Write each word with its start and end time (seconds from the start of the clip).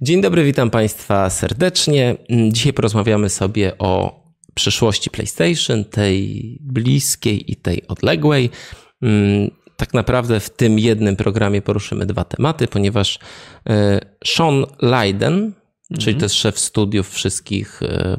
Dzień 0.00 0.20
dobry, 0.20 0.44
witam 0.44 0.70
Państwa 0.70 1.30
serdecznie. 1.30 2.16
Dzisiaj 2.50 2.72
porozmawiamy 2.72 3.28
sobie 3.28 3.78
o 3.78 4.22
przyszłości 4.54 5.10
PlayStation, 5.10 5.84
tej 5.84 6.58
bliskiej 6.60 7.52
i 7.52 7.56
tej 7.56 7.86
odległej. 7.86 8.50
Tak 9.76 9.94
naprawdę 9.94 10.40
w 10.40 10.50
tym 10.50 10.78
jednym 10.78 11.16
programie 11.16 11.62
poruszymy 11.62 12.06
dwa 12.06 12.24
tematy, 12.24 12.68
ponieważ 12.68 13.18
e, 13.68 14.00
Sean 14.24 14.64
Leiden, 14.82 15.34
mhm. 15.34 15.54
czyli 16.00 16.16
to 16.16 16.24
jest 16.24 16.34
szef 16.34 16.58
studiów 16.58 17.10
wszystkich 17.10 17.82
e, 17.82 18.18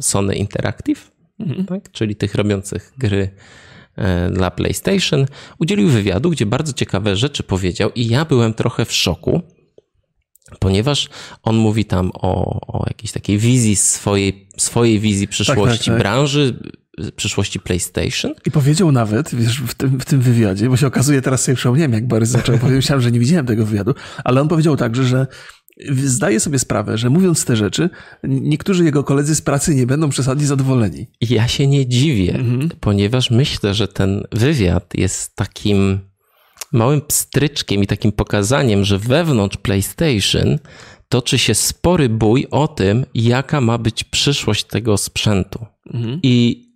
Sony 0.00 0.36
Interactive, 0.36 1.10
mhm. 1.40 1.66
tak? 1.66 1.92
czyli 1.92 2.16
tych 2.16 2.34
robiących 2.34 2.92
gry 2.98 3.30
e, 3.96 4.30
dla 4.30 4.50
PlayStation, 4.50 5.26
udzielił 5.58 5.88
wywiadu, 5.88 6.30
gdzie 6.30 6.46
bardzo 6.46 6.72
ciekawe 6.72 7.16
rzeczy 7.16 7.42
powiedział 7.42 7.90
i 7.94 8.08
ja 8.08 8.24
byłem 8.24 8.54
trochę 8.54 8.84
w 8.84 8.92
szoku, 8.92 9.42
ponieważ 10.58 11.08
on 11.42 11.56
mówi 11.56 11.84
tam 11.84 12.10
o, 12.14 12.60
o 12.78 12.84
jakiejś 12.86 13.12
takiej 13.12 13.38
wizji 13.38 13.76
swojej, 13.76 14.48
swojej 14.56 15.00
wizji 15.00 15.28
przyszłości 15.28 15.78
tak, 15.78 15.86
tak, 15.86 15.94
tak. 15.94 15.98
branży, 15.98 16.58
przyszłości 17.16 17.60
PlayStation. 17.60 18.34
I 18.46 18.50
powiedział 18.50 18.92
nawet, 18.92 19.34
wiesz, 19.34 19.60
w 19.60 19.74
tym, 19.74 20.00
w 20.00 20.04
tym 20.04 20.20
wywiadzie, 20.20 20.68
bo 20.68 20.76
się 20.76 20.86
okazuje, 20.86 21.22
teraz 21.22 21.42
sobie 21.42 21.56
przypomniałem, 21.56 21.92
jak 21.92 22.06
Borys 22.06 22.28
zaczął, 22.28 22.58
myślałem, 22.70 23.02
że 23.02 23.12
nie 23.12 23.20
widziałem 23.20 23.46
tego 23.46 23.66
wywiadu, 23.66 23.94
ale 24.24 24.40
on 24.40 24.48
powiedział 24.48 24.76
także, 24.76 25.04
że 25.04 25.26
zdaje 26.04 26.40
sobie 26.40 26.58
sprawę, 26.58 26.98
że 26.98 27.10
mówiąc 27.10 27.44
te 27.44 27.56
rzeczy, 27.56 27.90
niektórzy 28.24 28.84
jego 28.84 29.04
koledzy 29.04 29.34
z 29.34 29.42
pracy 29.42 29.74
nie 29.74 29.86
będą 29.86 30.08
przesadnie 30.08 30.46
zadowoleni. 30.46 31.06
Ja 31.20 31.48
się 31.48 31.66
nie 31.66 31.86
dziwię, 31.86 32.34
mhm. 32.34 32.70
ponieważ 32.80 33.30
myślę, 33.30 33.74
że 33.74 33.88
ten 33.88 34.24
wywiad 34.32 34.94
jest 34.94 35.36
takim 35.36 35.98
małym 36.72 37.00
pstryczkiem 37.00 37.82
i 37.82 37.86
takim 37.86 38.12
pokazaniem, 38.12 38.84
że 38.84 38.98
wewnątrz 38.98 39.56
PlayStation 39.56 40.58
toczy 41.08 41.38
się 41.38 41.54
spory 41.54 42.08
bój 42.08 42.46
o 42.50 42.68
tym, 42.68 43.06
jaka 43.14 43.60
ma 43.60 43.78
być 43.78 44.04
przyszłość 44.04 44.64
tego 44.64 44.96
sprzętu. 44.96 45.66
Mhm. 45.94 46.20
I 46.22 46.68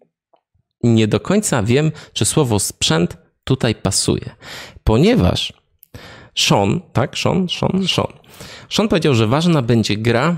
nie 0.83 1.09
do 1.09 1.21
końca 1.21 1.63
wiem, 1.63 1.93
czy 2.13 2.25
słowo 2.25 2.59
sprzęt 2.59 3.17
tutaj 3.45 3.75
pasuje, 3.75 4.31
ponieważ 4.85 5.53
Sean, 6.35 6.81
tak? 6.93 7.19
Sean, 7.19 7.49
Sean, 7.49 7.89
Sean. 7.89 8.13
Sean 8.71 8.89
powiedział, 8.89 9.15
że 9.15 9.27
ważna 9.27 9.63
będzie 9.63 9.97
gra, 9.97 10.37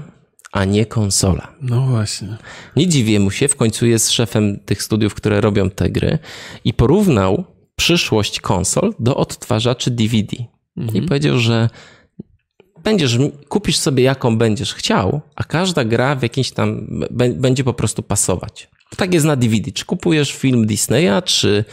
a 0.53 0.65
nie 0.65 0.87
konsola. 0.87 1.55
No 1.61 1.81
właśnie. 1.81 2.37
Nie 2.77 2.89
dziwię 2.89 3.21
mu 3.21 3.31
się, 3.31 3.49
w 3.49 3.57
końcu 3.57 3.87
jest 3.87 4.11
szefem 4.11 4.59
tych 4.59 4.83
studiów, 4.83 5.15
które 5.15 5.41
robią 5.41 5.71
te 5.71 5.91
gry 5.91 6.19
i 6.65 6.75
porównał 6.75 7.45
przyszłość 7.77 8.41
konsol 8.41 8.95
do 8.99 9.17
odtwarzaczy 9.17 9.91
DVD. 9.91 10.37
Mhm. 10.77 11.05
I 11.05 11.07
powiedział, 11.09 11.39
że 11.39 11.69
będziesz, 12.85 13.19
kupisz 13.49 13.77
sobie 13.77 14.03
jaką 14.03 14.39
będziesz 14.39 14.75
chciał, 14.75 15.21
a 15.37 15.45
każda 15.45 15.85
gra 15.85 16.15
w 16.17 16.23
jakimś 16.23 16.51
tam 16.51 16.87
będzie 17.35 17.65
po 17.65 17.75
prostu 17.75 18.03
pasować. 18.03 18.71
Tak 18.97 19.15
jest 19.15 19.27
na 19.27 19.37
DVD. 19.37 19.73
Czy 19.73 19.85
kupujesz 19.85 20.33
film 20.33 20.67
Disneya, 20.67 21.23
czy 21.25 21.65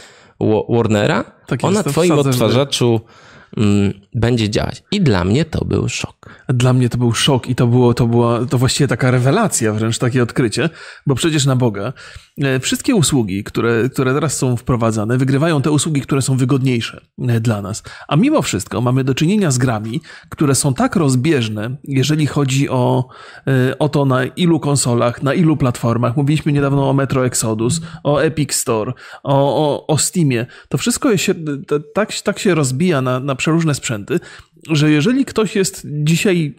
Warnera? 0.68 1.24
Tak 1.46 1.62
jest, 1.62 1.74
na 1.74 1.82
twoim 1.82 2.12
odtwarzaczu 2.12 3.00
mm, 3.56 4.00
będzie 4.14 4.50
działać. 4.50 4.82
I 4.90 5.00
dla 5.00 5.24
mnie 5.24 5.44
to 5.44 5.64
był 5.64 5.88
szok. 5.88 6.21
Dla 6.48 6.72
mnie 6.72 6.88
to 6.88 6.98
był 6.98 7.12
szok 7.12 7.48
i 7.48 7.54
to 7.54 7.66
było, 7.66 7.94
to 7.94 8.06
była 8.06 8.46
to 8.46 8.58
właściwie 8.58 8.88
taka 8.88 9.10
rewelacja, 9.10 9.72
wręcz 9.72 9.98
takie 9.98 10.22
odkrycie, 10.22 10.70
bo 11.06 11.14
przecież 11.14 11.46
na 11.46 11.56
Boga 11.56 11.92
E, 12.40 12.60
wszystkie 12.60 12.94
usługi, 12.94 13.44
które, 13.44 13.88
które 13.88 14.14
teraz 14.14 14.38
są 14.38 14.56
wprowadzane, 14.56 15.18
wygrywają 15.18 15.62
te 15.62 15.70
usługi, 15.70 16.00
które 16.00 16.22
są 16.22 16.36
wygodniejsze 16.36 17.00
e, 17.28 17.40
dla 17.40 17.62
nas. 17.62 17.82
A 18.08 18.16
mimo 18.16 18.42
wszystko 18.42 18.80
mamy 18.80 19.04
do 19.04 19.14
czynienia 19.14 19.50
z 19.50 19.58
grami, 19.58 20.00
które 20.28 20.54
są 20.54 20.74
tak 20.74 20.96
rozbieżne, 20.96 21.76
jeżeli 21.84 22.26
chodzi 22.26 22.68
o, 22.68 23.08
e, 23.46 23.78
o 23.78 23.88
to, 23.88 24.04
na 24.04 24.24
ilu 24.24 24.60
konsolach, 24.60 25.22
na 25.22 25.34
ilu 25.34 25.56
platformach. 25.56 26.16
Mówiliśmy 26.16 26.52
niedawno 26.52 26.90
o 26.90 26.92
Metro 26.92 27.26
Exodus, 27.26 27.80
o 28.04 28.18
Epic 28.18 28.54
Store, 28.54 28.92
o, 29.22 29.66
o, 29.66 29.86
o 29.86 29.98
Steamie. 29.98 30.46
To 30.68 30.78
wszystko 30.78 31.16
się, 31.16 31.34
tak, 31.94 32.12
tak 32.20 32.38
się 32.38 32.54
rozbija 32.54 33.02
na, 33.02 33.20
na 33.20 33.34
przeróżne 33.34 33.74
sprzęty, 33.74 34.20
że 34.70 34.90
jeżeli 34.90 35.24
ktoś 35.24 35.56
jest 35.56 35.86
dzisiaj 35.86 36.54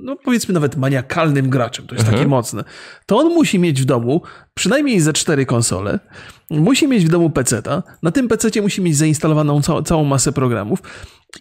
no 0.00 0.16
powiedzmy 0.16 0.54
nawet 0.54 0.76
maniakalnym 0.76 1.50
graczem, 1.50 1.86
to 1.86 1.94
jest 1.94 2.04
mhm. 2.04 2.18
takie 2.18 2.28
mocne, 2.28 2.64
to 3.06 3.18
on 3.18 3.34
musi 3.34 3.58
mieć 3.58 3.82
w 3.82 3.84
domu 3.84 4.22
przynajmniej 4.54 5.00
ze 5.00 5.12
cztery 5.12 5.46
konsole, 5.46 5.98
musi 6.50 6.88
mieć 6.88 7.04
w 7.04 7.08
domu 7.08 7.30
PC-ta, 7.30 7.82
na 8.02 8.10
tym 8.10 8.28
PC-cie 8.28 8.62
musi 8.62 8.82
mieć 8.82 8.96
zainstalowaną 8.96 9.62
cał 9.62 9.82
całą 9.82 10.04
masę 10.04 10.32
programów 10.32 10.82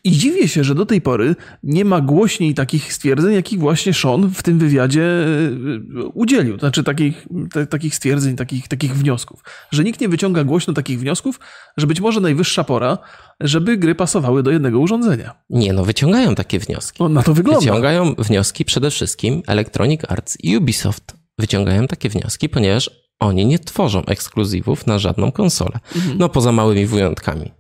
i 0.04 0.12
dziwię 0.12 0.48
się, 0.48 0.64
że 0.64 0.76
do 0.76 0.86
tej 0.86 1.02
pory 1.02 1.36
nie 1.64 1.86
ma 1.86 2.02
głośniej 2.02 2.54
takich 2.54 2.94
stwierdzeń, 2.94 3.34
jakich 3.34 3.60
właśnie 3.60 3.94
Sean 3.94 4.30
w 4.30 4.44
tym 4.44 4.60
wywiadzie 4.60 5.04
e, 5.04 6.04
udzielił. 6.14 6.60
Znaczy 6.60 6.84
takich, 6.84 7.28
te, 7.54 7.68
takich 7.68 7.96
stwierdzeń, 7.96 8.36
takich, 8.36 8.68
takich 8.68 8.96
wniosków. 8.96 9.44
Że 9.72 9.84
nikt 9.84 10.02
nie 10.02 10.10
wyciąga 10.10 10.44
głośno 10.44 10.74
takich 10.74 11.00
wniosków, 11.00 11.40
że 11.78 11.88
być 11.88 12.02
może 12.02 12.22
najwyższa 12.22 12.64
pora, 12.64 12.98
żeby 13.40 13.78
gry 13.78 13.96
pasowały 13.96 14.44
do 14.44 14.52
jednego 14.52 14.80
urządzenia. 14.80 15.36
Nie, 15.50 15.74
no 15.74 15.86
wyciągają 15.86 16.36
takie 16.36 16.60
wnioski. 16.60 17.04
No, 17.04 17.10
na 17.10 17.24
to 17.24 17.34
wygląda. 17.34 17.60
Wyciągają 17.60 18.16
wnioski 18.18 18.66
przede 18.66 18.92
wszystkim 18.92 19.42
Electronic 19.48 20.02
Arts 20.08 20.38
i 20.44 20.58
Ubisoft. 20.58 21.16
Wyciągają 21.40 21.88
takie 21.88 22.10
wnioski, 22.10 22.50
ponieważ 22.50 22.92
oni 23.20 23.46
nie 23.46 23.60
tworzą 23.60 24.06
ekskluzywów 24.06 24.88
na 24.88 25.00
żadną 25.00 25.32
konsolę. 25.32 25.80
Mhm. 25.96 26.18
No 26.18 26.30
poza 26.30 26.52
małymi 26.52 26.86
wyjątkami. 26.86 27.52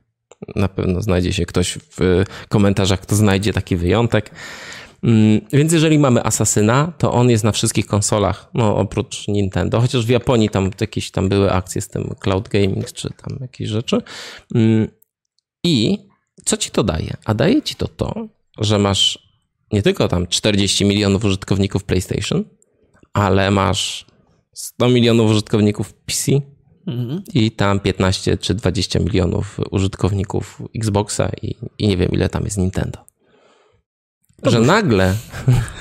Na 0.55 0.67
pewno 0.67 1.01
znajdzie 1.01 1.33
się 1.33 1.45
ktoś 1.45 1.77
w 1.97 2.23
komentarzach, 2.49 2.99
kto 2.99 3.15
znajdzie 3.15 3.53
taki 3.53 3.75
wyjątek. 3.75 4.31
Mm, 5.03 5.41
więc 5.53 5.73
jeżeli 5.73 5.99
mamy 5.99 6.23
Asasyna, 6.23 6.93
to 6.97 7.11
on 7.13 7.29
jest 7.29 7.43
na 7.43 7.51
wszystkich 7.51 7.85
konsolach, 7.85 8.49
no 8.53 8.77
oprócz 8.77 9.27
Nintendo, 9.27 9.81
chociaż 9.81 10.05
w 10.05 10.09
Japonii 10.09 10.49
tam 10.49 10.71
jakieś 10.81 11.11
tam 11.11 11.29
były 11.29 11.51
akcje 11.51 11.81
z 11.81 11.87
tym 11.87 12.15
cloud 12.19 12.49
gaming 12.49 12.91
czy 12.91 13.09
tam 13.09 13.37
jakieś 13.41 13.69
rzeczy. 13.69 14.01
Mm, 14.55 14.87
I 15.63 15.97
co 16.45 16.57
ci 16.57 16.71
to 16.71 16.83
daje? 16.83 17.17
A 17.25 17.33
daje 17.33 17.61
ci 17.61 17.75
to 17.75 17.87
to, 17.87 18.27
że 18.57 18.79
masz 18.79 19.27
nie 19.71 19.81
tylko 19.81 20.07
tam 20.07 20.27
40 20.27 20.85
milionów 20.85 21.23
użytkowników 21.23 21.83
PlayStation, 21.83 22.43
ale 23.13 23.51
masz 23.51 24.05
100 24.53 24.89
milionów 24.89 25.31
użytkowników 25.31 25.93
PC. 25.93 26.31
I 27.33 27.51
tam 27.51 27.79
15 27.79 28.37
czy 28.37 28.53
20 28.53 28.99
milionów 28.99 29.59
użytkowników 29.71 30.61
Xboxa 30.75 31.29
i, 31.41 31.55
i 31.79 31.87
nie 31.87 31.97
wiem 31.97 32.11
ile 32.11 32.29
tam 32.29 32.43
jest 32.43 32.57
Nintendo. 32.57 33.05
Że 34.43 34.59
nagle 34.59 35.15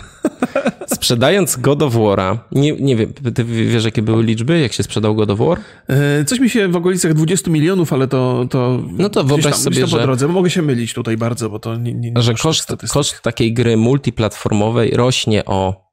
sprzedając 0.94 1.56
God 1.56 1.82
of 1.82 1.94
War'a, 1.94 2.38
nie, 2.52 2.72
nie 2.72 2.96
wiem, 2.96 3.12
ty 3.34 3.44
wiesz 3.44 3.84
jakie 3.84 4.02
były 4.02 4.22
liczby, 4.24 4.60
jak 4.60 4.72
się 4.72 4.82
sprzedał 4.82 5.14
God 5.14 5.30
of 5.30 5.38
War? 5.38 5.58
E, 5.88 6.24
coś 6.24 6.40
mi 6.40 6.50
się 6.50 6.68
w 6.68 6.76
okolicach 6.76 7.14
20 7.14 7.50
milionów, 7.50 7.92
ale 7.92 8.08
to... 8.08 8.46
to 8.50 8.82
no 8.92 9.08
to 9.08 9.24
wyobraź 9.24 9.52
tam, 9.52 9.62
sobie, 9.62 9.86
że... 9.86 9.96
po 9.96 10.02
drodze, 10.02 10.28
mogę 10.28 10.50
się 10.50 10.62
mylić 10.62 10.94
tutaj 10.94 11.16
bardzo, 11.16 11.50
bo 11.50 11.58
to 11.58 11.76
nie, 11.76 11.94
nie, 11.94 12.10
nie 12.10 12.22
Że 12.22 12.34
koszt, 12.34 12.72
koszt 12.92 13.22
takiej 13.22 13.54
gry 13.54 13.76
multiplatformowej 13.76 14.90
rośnie 14.90 15.44
o 15.44 15.86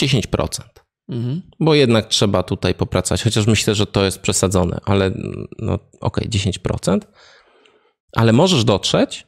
10%. 0.00 0.60
Mhm. 1.10 1.42
Bo 1.60 1.74
jednak 1.74 2.06
trzeba 2.06 2.42
tutaj 2.42 2.74
popracować, 2.74 3.22
chociaż 3.22 3.46
myślę, 3.46 3.74
że 3.74 3.86
to 3.86 4.04
jest 4.04 4.18
przesadzone, 4.18 4.80
ale 4.84 5.10
no 5.58 5.74
okej, 6.00 6.28
okay, 6.28 6.28
10%. 6.28 7.00
Ale 8.16 8.32
możesz 8.32 8.64
dotrzeć 8.64 9.26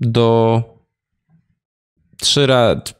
do 0.00 0.62
3, 2.20 2.48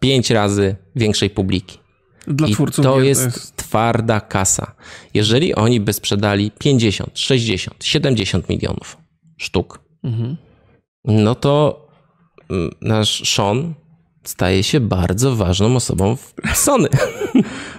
5 0.00 0.30
razy 0.30 0.76
większej 0.96 1.30
publiki. 1.30 1.78
Dla 2.26 2.48
I 2.48 2.52
twórców 2.52 2.84
to 2.84 3.00
jest, 3.00 3.24
jest 3.24 3.56
twarda 3.56 4.20
kasa. 4.20 4.74
Jeżeli 5.14 5.54
oni 5.54 5.80
by 5.80 5.92
sprzedali 5.92 6.50
50, 6.50 7.18
60, 7.18 7.84
70 7.84 8.48
milionów 8.48 8.96
sztuk, 9.36 9.80
mhm. 10.04 10.36
no 11.04 11.34
to 11.34 11.86
mm, 12.50 12.70
nasz 12.80 13.34
Sean 13.34 13.74
staje 14.24 14.62
się 14.62 14.80
bardzo 14.80 15.36
ważną 15.36 15.76
osobą 15.76 16.16
w 16.16 16.34
Sony. 16.54 16.88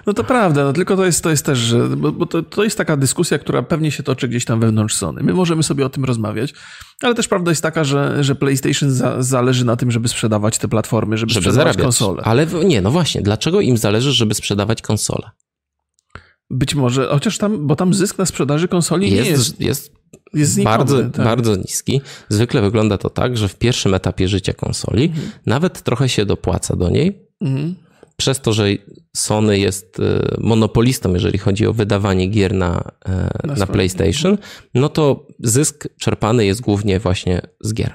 No 0.06 0.12
to 0.12 0.24
prawda, 0.24 0.64
no 0.64 0.72
tylko 0.72 0.96
to 0.96 1.04
jest, 1.04 1.22
to 1.22 1.30
jest 1.30 1.46
też, 1.46 1.58
że, 1.58 1.88
bo, 1.88 2.12
bo 2.12 2.26
to, 2.26 2.42
to 2.42 2.64
jest 2.64 2.78
taka 2.78 2.96
dyskusja, 2.96 3.38
która 3.38 3.62
pewnie 3.62 3.90
się 3.90 4.02
toczy 4.02 4.28
gdzieś 4.28 4.44
tam 4.44 4.60
wewnątrz 4.60 4.94
Sony. 4.94 5.22
My 5.22 5.34
możemy 5.34 5.62
sobie 5.62 5.86
o 5.86 5.88
tym 5.88 6.04
rozmawiać, 6.04 6.54
ale 7.02 7.14
też 7.14 7.28
prawda 7.28 7.50
jest 7.50 7.62
taka, 7.62 7.84
że, 7.84 8.24
że 8.24 8.34
PlayStation 8.34 8.90
za, 8.90 9.22
zależy 9.22 9.64
na 9.64 9.76
tym, 9.76 9.90
żeby 9.90 10.08
sprzedawać 10.08 10.58
te 10.58 10.68
platformy, 10.68 11.18
żeby, 11.18 11.32
żeby 11.32 11.42
sprzedawać 11.42 11.74
zarabiać. 11.74 11.84
konsole. 11.84 12.22
Ale 12.24 12.46
nie, 12.64 12.82
no 12.82 12.90
właśnie, 12.90 13.22
dlaczego 13.22 13.60
im 13.60 13.76
zależy, 13.76 14.12
żeby 14.12 14.34
sprzedawać 14.34 14.82
konsole? 14.82 15.30
Być 16.50 16.74
może, 16.74 17.08
chociaż 17.10 17.38
tam, 17.38 17.66
bo 17.66 17.76
tam 17.76 17.94
zysk 17.94 18.18
na 18.18 18.26
sprzedaży 18.26 18.68
konsoli 18.68 19.10
jest, 19.10 19.24
nie 19.24 19.30
jest. 19.30 19.60
Jest, 19.60 19.92
jest 20.34 20.62
bardzo, 20.62 20.98
tak. 20.98 21.24
bardzo 21.24 21.56
niski. 21.56 22.00
Zwykle 22.28 22.62
wygląda 22.62 22.98
to 22.98 23.10
tak, 23.10 23.36
że 23.36 23.48
w 23.48 23.56
pierwszym 23.56 23.94
etapie 23.94 24.28
życia 24.28 24.52
konsoli 24.52 25.04
mhm. 25.04 25.30
nawet 25.46 25.82
trochę 25.82 26.08
się 26.08 26.24
dopłaca 26.24 26.76
do 26.76 26.90
niej. 26.90 27.26
Mhm. 27.40 27.74
Przez 28.16 28.40
to, 28.40 28.52
że 28.52 28.66
Sony 29.16 29.58
jest 29.58 30.00
e, 30.00 30.36
monopolistą, 30.38 31.14
jeżeli 31.14 31.38
chodzi 31.38 31.66
o 31.66 31.72
wydawanie 31.72 32.26
gier 32.26 32.54
na, 32.54 32.90
e, 33.06 33.30
na, 33.44 33.54
na 33.54 33.66
PlayStation, 33.66 34.38
no 34.74 34.88
to 34.88 35.26
zysk 35.38 35.88
czerpany 35.98 36.46
jest 36.46 36.60
głównie 36.60 37.00
właśnie 37.00 37.40
z 37.60 37.74
gier. 37.74 37.94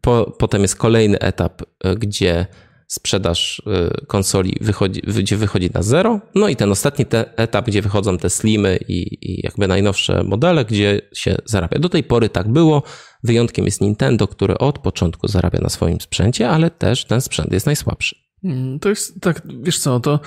Po, 0.00 0.34
potem 0.38 0.62
jest 0.62 0.76
kolejny 0.76 1.18
etap, 1.18 1.62
e, 1.84 1.96
gdzie 1.96 2.46
sprzedaż 2.86 3.62
y, 4.02 4.06
konsoli, 4.06 4.56
wychodzi, 4.60 5.00
gdzie 5.00 5.36
wychodzi 5.36 5.70
na 5.74 5.82
zero. 5.82 6.20
No 6.34 6.48
i 6.48 6.56
ten 6.56 6.72
ostatni 6.72 7.06
te 7.06 7.38
etap, 7.38 7.66
gdzie 7.66 7.82
wychodzą 7.82 8.18
te 8.18 8.30
slimy 8.30 8.78
i, 8.88 9.30
i 9.30 9.40
jakby 9.44 9.68
najnowsze 9.68 10.24
modele, 10.24 10.64
gdzie 10.64 11.00
się 11.12 11.36
zarabia. 11.44 11.78
Do 11.78 11.88
tej 11.88 12.04
pory 12.04 12.28
tak 12.28 12.48
było. 12.48 12.82
Wyjątkiem 13.24 13.64
jest 13.64 13.80
Nintendo, 13.80 14.28
które 14.28 14.58
od 14.58 14.78
początku 14.78 15.28
zarabia 15.28 15.58
na 15.60 15.68
swoim 15.68 16.00
sprzęcie, 16.00 16.48
ale 16.48 16.70
też 16.70 17.04
ten 17.04 17.20
sprzęt 17.20 17.52
jest 17.52 17.66
najsłabszy. 17.66 18.16
Mm, 18.44 18.78
to 18.78 18.88
jest 18.88 19.20
tak, 19.20 19.42
wiesz 19.62 19.78
co, 19.78 20.00
to 20.00 20.20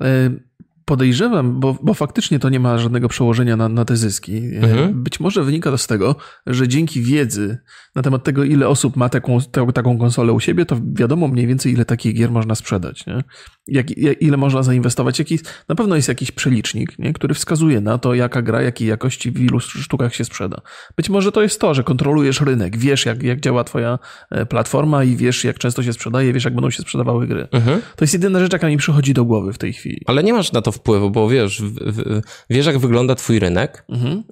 y, 0.00 0.47
podejrzewam, 0.88 1.60
bo, 1.60 1.78
bo 1.82 1.94
faktycznie 1.94 2.38
to 2.38 2.48
nie 2.48 2.60
ma 2.60 2.78
żadnego 2.78 3.08
przełożenia 3.08 3.56
na, 3.56 3.68
na 3.68 3.84
te 3.84 3.96
zyski. 3.96 4.36
Mhm. 4.36 5.02
Być 5.02 5.20
może 5.20 5.44
wynika 5.44 5.70
to 5.70 5.78
z 5.78 5.86
tego, 5.86 6.16
że 6.46 6.68
dzięki 6.68 7.02
wiedzy 7.02 7.58
na 7.94 8.02
temat 8.02 8.24
tego, 8.24 8.44
ile 8.44 8.68
osób 8.68 8.96
ma 8.96 9.08
taką, 9.08 9.38
taką 9.74 9.98
konsolę 9.98 10.32
u 10.32 10.40
siebie, 10.40 10.66
to 10.66 10.76
wiadomo 10.92 11.28
mniej 11.28 11.46
więcej, 11.46 11.72
ile 11.72 11.84
takich 11.84 12.14
gier 12.14 12.30
można 12.30 12.54
sprzedać. 12.54 13.06
Nie? 13.06 13.24
Jak, 13.68 13.98
jak, 13.98 14.22
ile 14.22 14.36
można 14.36 14.62
zainwestować. 14.62 15.18
Jaki, 15.18 15.38
na 15.68 15.74
pewno 15.74 15.96
jest 15.96 16.08
jakiś 16.08 16.30
przelicznik, 16.30 16.98
nie? 16.98 17.12
który 17.12 17.34
wskazuje 17.34 17.80
na 17.80 17.98
to, 17.98 18.14
jaka 18.14 18.42
gra, 18.42 18.62
jakiej 18.62 18.88
jakości 18.88 19.30
w 19.30 19.40
ilu 19.40 19.60
sztukach 19.60 20.14
się 20.14 20.24
sprzeda. 20.24 20.60
Być 20.96 21.10
może 21.10 21.32
to 21.32 21.42
jest 21.42 21.60
to, 21.60 21.74
że 21.74 21.84
kontrolujesz 21.84 22.40
rynek, 22.40 22.76
wiesz, 22.76 23.06
jak, 23.06 23.22
jak 23.22 23.40
działa 23.40 23.64
twoja 23.64 23.98
e, 24.30 24.46
platforma 24.46 25.04
i 25.04 25.16
wiesz, 25.16 25.44
jak 25.44 25.58
często 25.58 25.82
się 25.82 25.92
sprzedaje, 25.92 26.32
wiesz, 26.32 26.44
jak 26.44 26.54
będą 26.54 26.70
się 26.70 26.82
sprzedawały 26.82 27.26
gry. 27.26 27.48
Mhm. 27.52 27.80
To 27.96 28.04
jest 28.04 28.14
jedyna 28.14 28.40
rzecz, 28.40 28.52
jaka 28.52 28.68
mi 28.68 28.76
przychodzi 28.76 29.14
do 29.14 29.24
głowy 29.24 29.52
w 29.52 29.58
tej 29.58 29.72
chwili. 29.72 30.00
Ale 30.06 30.22
nie 30.22 30.32
masz 30.32 30.52
na 30.52 30.62
to 30.62 30.72
wpływu, 30.72 31.10
bo 31.10 31.28
wiesz, 31.28 31.62
wiesz 32.50 32.66
jak 32.66 32.78
wygląda 32.78 33.14
twój 33.14 33.38
rynek, 33.38 33.84
mhm. 33.88 34.22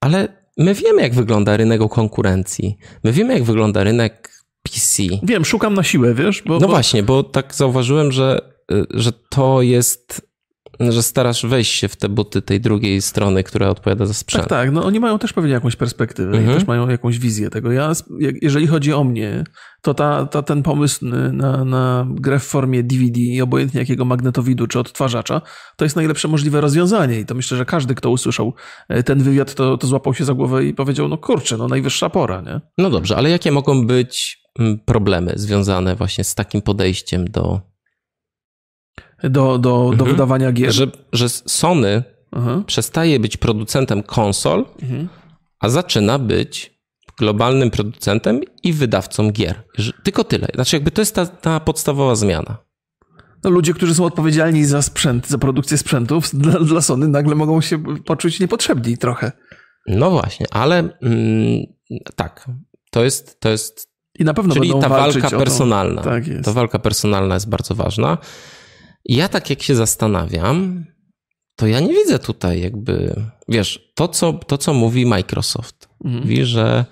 ale 0.00 0.44
my 0.56 0.74
wiemy, 0.74 1.02
jak 1.02 1.14
wygląda 1.14 1.56
rynek 1.56 1.80
o 1.80 1.88
konkurencji. 1.88 2.76
My 3.04 3.12
wiemy, 3.12 3.34
jak 3.34 3.44
wygląda 3.44 3.84
rynek 3.84 4.30
PC. 4.62 5.02
Wiem, 5.22 5.44
szukam 5.44 5.74
na 5.74 5.82
siłę, 5.82 6.14
wiesz? 6.14 6.42
Bo, 6.46 6.54
no 6.54 6.60
bo... 6.60 6.68
właśnie, 6.68 7.02
bo 7.02 7.22
tak 7.22 7.54
zauważyłem, 7.54 8.12
że, 8.12 8.53
że 8.90 9.12
to 9.30 9.62
jest 9.62 10.34
że 10.80 11.02
starasz 11.02 11.46
wejść 11.46 11.72
się 11.72 11.88
w 11.88 11.96
te 11.96 12.08
buty 12.08 12.42
tej 12.42 12.60
drugiej 12.60 13.02
strony, 13.02 13.44
która 13.44 13.68
odpowiada 13.68 14.06
za 14.06 14.14
sprzęt. 14.14 14.42
Tak, 14.42 14.50
tak. 14.50 14.72
No 14.72 14.84
oni 14.84 15.00
mają 15.00 15.18
też 15.18 15.32
pewnie 15.32 15.52
jakąś 15.52 15.76
perspektywę 15.76 16.38
mhm. 16.38 16.50
i 16.50 16.54
też 16.58 16.68
mają 16.68 16.88
jakąś 16.88 17.18
wizję 17.18 17.50
tego. 17.50 17.72
Ja, 17.72 17.92
jeżeli 18.42 18.66
chodzi 18.66 18.92
o 18.92 19.04
mnie, 19.04 19.44
to 19.82 19.94
ta, 19.94 20.26
ta, 20.26 20.42
ten 20.42 20.62
pomysł 20.62 21.06
na, 21.32 21.64
na 21.64 22.06
grę 22.10 22.38
w 22.38 22.44
formie 22.44 22.82
DVD, 22.82 23.42
obojętnie 23.42 23.80
jakiego 23.80 24.04
magnetowidu 24.04 24.66
czy 24.66 24.78
odtwarzacza, 24.78 25.40
to 25.76 25.84
jest 25.84 25.96
najlepsze 25.96 26.28
możliwe 26.28 26.60
rozwiązanie 26.60 27.20
i 27.20 27.26
to 27.26 27.34
myślę, 27.34 27.56
że 27.56 27.64
każdy, 27.64 27.94
kto 27.94 28.10
usłyszał 28.10 28.54
e, 28.88 29.02
ten 29.02 29.22
wywiad, 29.22 29.54
to, 29.54 29.78
to 29.78 29.86
złapał 29.86 30.14
się 30.14 30.24
za 30.24 30.34
głowę 30.34 30.64
i 30.64 30.74
powiedział, 30.74 31.08
no 31.08 31.18
kurczę, 31.18 31.56
no 31.56 31.68
najwyższa 31.68 32.10
pora, 32.10 32.40
nie? 32.40 32.60
No 32.78 32.90
dobrze, 32.90 33.16
ale 33.16 33.30
jakie 33.30 33.52
mogą 33.52 33.86
być 33.86 34.38
mm, 34.58 34.78
problemy 34.84 35.32
związane 35.36 35.96
właśnie 35.96 36.24
z 36.24 36.34
takim 36.34 36.62
podejściem 36.62 37.24
do 37.28 37.73
do, 39.22 39.58
do, 39.58 39.80
mhm. 39.80 39.96
do 39.96 40.04
wydawania 40.04 40.52
gier. 40.52 40.72
Że, 40.72 40.86
że 41.12 41.28
Sony 41.28 42.02
mhm. 42.32 42.64
przestaje 42.64 43.20
być 43.20 43.36
producentem 43.36 44.02
konsol, 44.02 44.64
mhm. 44.82 45.08
a 45.60 45.68
zaczyna 45.68 46.18
być 46.18 46.74
globalnym 47.18 47.70
producentem 47.70 48.40
i 48.62 48.72
wydawcą 48.72 49.30
gier. 49.30 49.62
Tylko 50.02 50.24
tyle. 50.24 50.48
Znaczy, 50.54 50.76
jakby 50.76 50.90
to 50.90 51.02
jest 51.02 51.14
ta, 51.14 51.26
ta 51.26 51.60
podstawowa 51.60 52.14
zmiana. 52.14 52.56
No, 53.44 53.50
ludzie, 53.50 53.74
którzy 53.74 53.94
są 53.94 54.04
odpowiedzialni 54.04 54.64
za 54.64 54.82
sprzęt, 54.82 55.28
za 55.28 55.38
produkcję 55.38 55.78
sprzętów, 55.78 56.30
dla, 56.32 56.60
dla 56.60 56.80
Sony 56.80 57.08
nagle 57.08 57.34
mogą 57.34 57.60
się 57.60 57.82
poczuć 58.04 58.40
niepotrzebni 58.40 58.98
trochę. 58.98 59.32
No 59.86 60.10
właśnie, 60.10 60.46
ale 60.50 60.78
mm, 60.78 61.62
tak, 62.16 62.50
to 62.90 63.04
jest, 63.04 63.40
to 63.40 63.48
jest. 63.48 63.88
I 64.18 64.24
na 64.24 64.34
pewno 64.34 64.54
Czyli 64.54 64.72
ta 64.80 64.88
walka 64.88 65.30
personalna. 65.30 66.02
Tak 66.02 66.26
jest. 66.26 66.44
Ta 66.44 66.52
walka 66.52 66.78
personalna 66.78 67.34
jest 67.34 67.48
bardzo 67.48 67.74
ważna. 67.74 68.18
Ja 69.04 69.28
tak 69.28 69.50
jak 69.50 69.62
się 69.62 69.74
zastanawiam, 69.74 70.84
to 71.56 71.66
ja 71.66 71.80
nie 71.80 71.94
widzę 71.94 72.18
tutaj 72.18 72.60
jakby, 72.60 73.14
wiesz, 73.48 73.92
to 73.94 74.08
co, 74.08 74.32
to, 74.32 74.58
co 74.58 74.74
mówi 74.74 75.06
Microsoft. 75.06 75.88
Mhm. 76.04 76.22
Mówi, 76.22 76.44
że 76.44 76.84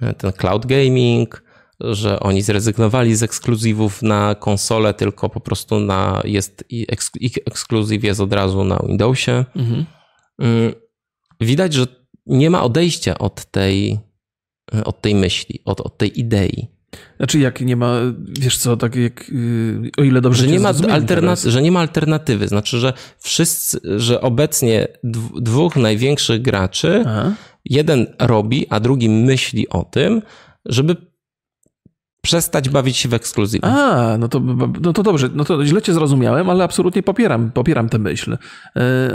e, 0.00 0.14
ten 0.14 0.32
cloud 0.32 0.66
gaming, 0.66 1.42
że 1.80 2.20
oni 2.20 2.42
zrezygnowali 2.42 3.16
z 3.16 3.22
ekskluzywów 3.22 4.02
na 4.02 4.34
konsolę, 4.34 4.94
tylko 4.94 5.28
po 5.28 5.40
prostu 5.40 5.80
na, 5.80 6.22
jest 6.24 6.64
ich 7.20 7.38
ekskluzyw 7.46 8.04
jest 8.04 8.20
od 8.20 8.32
razu 8.32 8.64
na 8.64 8.78
Windowsie. 8.86 9.44
Mhm. 9.56 9.86
Mm, 10.38 10.74
widać, 11.40 11.74
że 11.74 11.86
nie 12.26 12.50
ma 12.50 12.62
odejścia 12.62 13.18
od 13.18 13.44
tej, 13.44 13.98
e, 14.74 14.84
od 14.84 15.00
tej 15.00 15.14
myśli, 15.14 15.60
od, 15.64 15.80
od 15.80 15.98
tej 15.98 16.20
idei. 16.20 16.68
Znaczy, 17.16 17.38
jak 17.38 17.60
nie 17.60 17.76
ma, 17.76 18.00
wiesz 18.40 18.56
co, 18.56 18.76
tak 18.76 18.96
jak, 18.96 19.28
yy, 19.28 19.90
o 19.98 20.02
ile 20.02 20.20
dobrze 20.20 20.42
że 20.42 20.48
nie 20.52 20.60
ma 20.60 20.72
alternaty- 20.72 21.50
Że 21.50 21.62
nie 21.62 21.72
ma 21.72 21.80
alternatywy. 21.80 22.48
Znaczy, 22.48 22.78
że 22.78 22.92
wszyscy, 23.18 23.80
że 23.96 24.20
obecnie 24.20 24.88
dwóch 25.40 25.76
największych 25.76 26.42
graczy, 26.42 27.04
Aha. 27.06 27.32
jeden 27.64 28.06
robi, 28.18 28.66
a 28.70 28.80
drugi 28.80 29.08
myśli 29.08 29.68
o 29.68 29.84
tym, 29.84 30.22
żeby 30.66 30.96
przestać 32.20 32.68
bawić 32.68 32.96
się 32.96 33.08
w 33.08 33.14
ekskluzywy. 33.14 33.66
A, 33.66 34.16
no 34.18 34.28
to, 34.28 34.40
no 34.82 34.92
to 34.92 35.02
dobrze, 35.02 35.30
no 35.34 35.44
to 35.44 35.66
źle 35.66 35.82
cię 35.82 35.94
zrozumiałem, 35.94 36.50
ale 36.50 36.64
absolutnie 36.64 37.02
popieram, 37.02 37.50
popieram 37.50 37.88
tę 37.88 37.98
myśl. 37.98 38.38
E, 38.76 39.10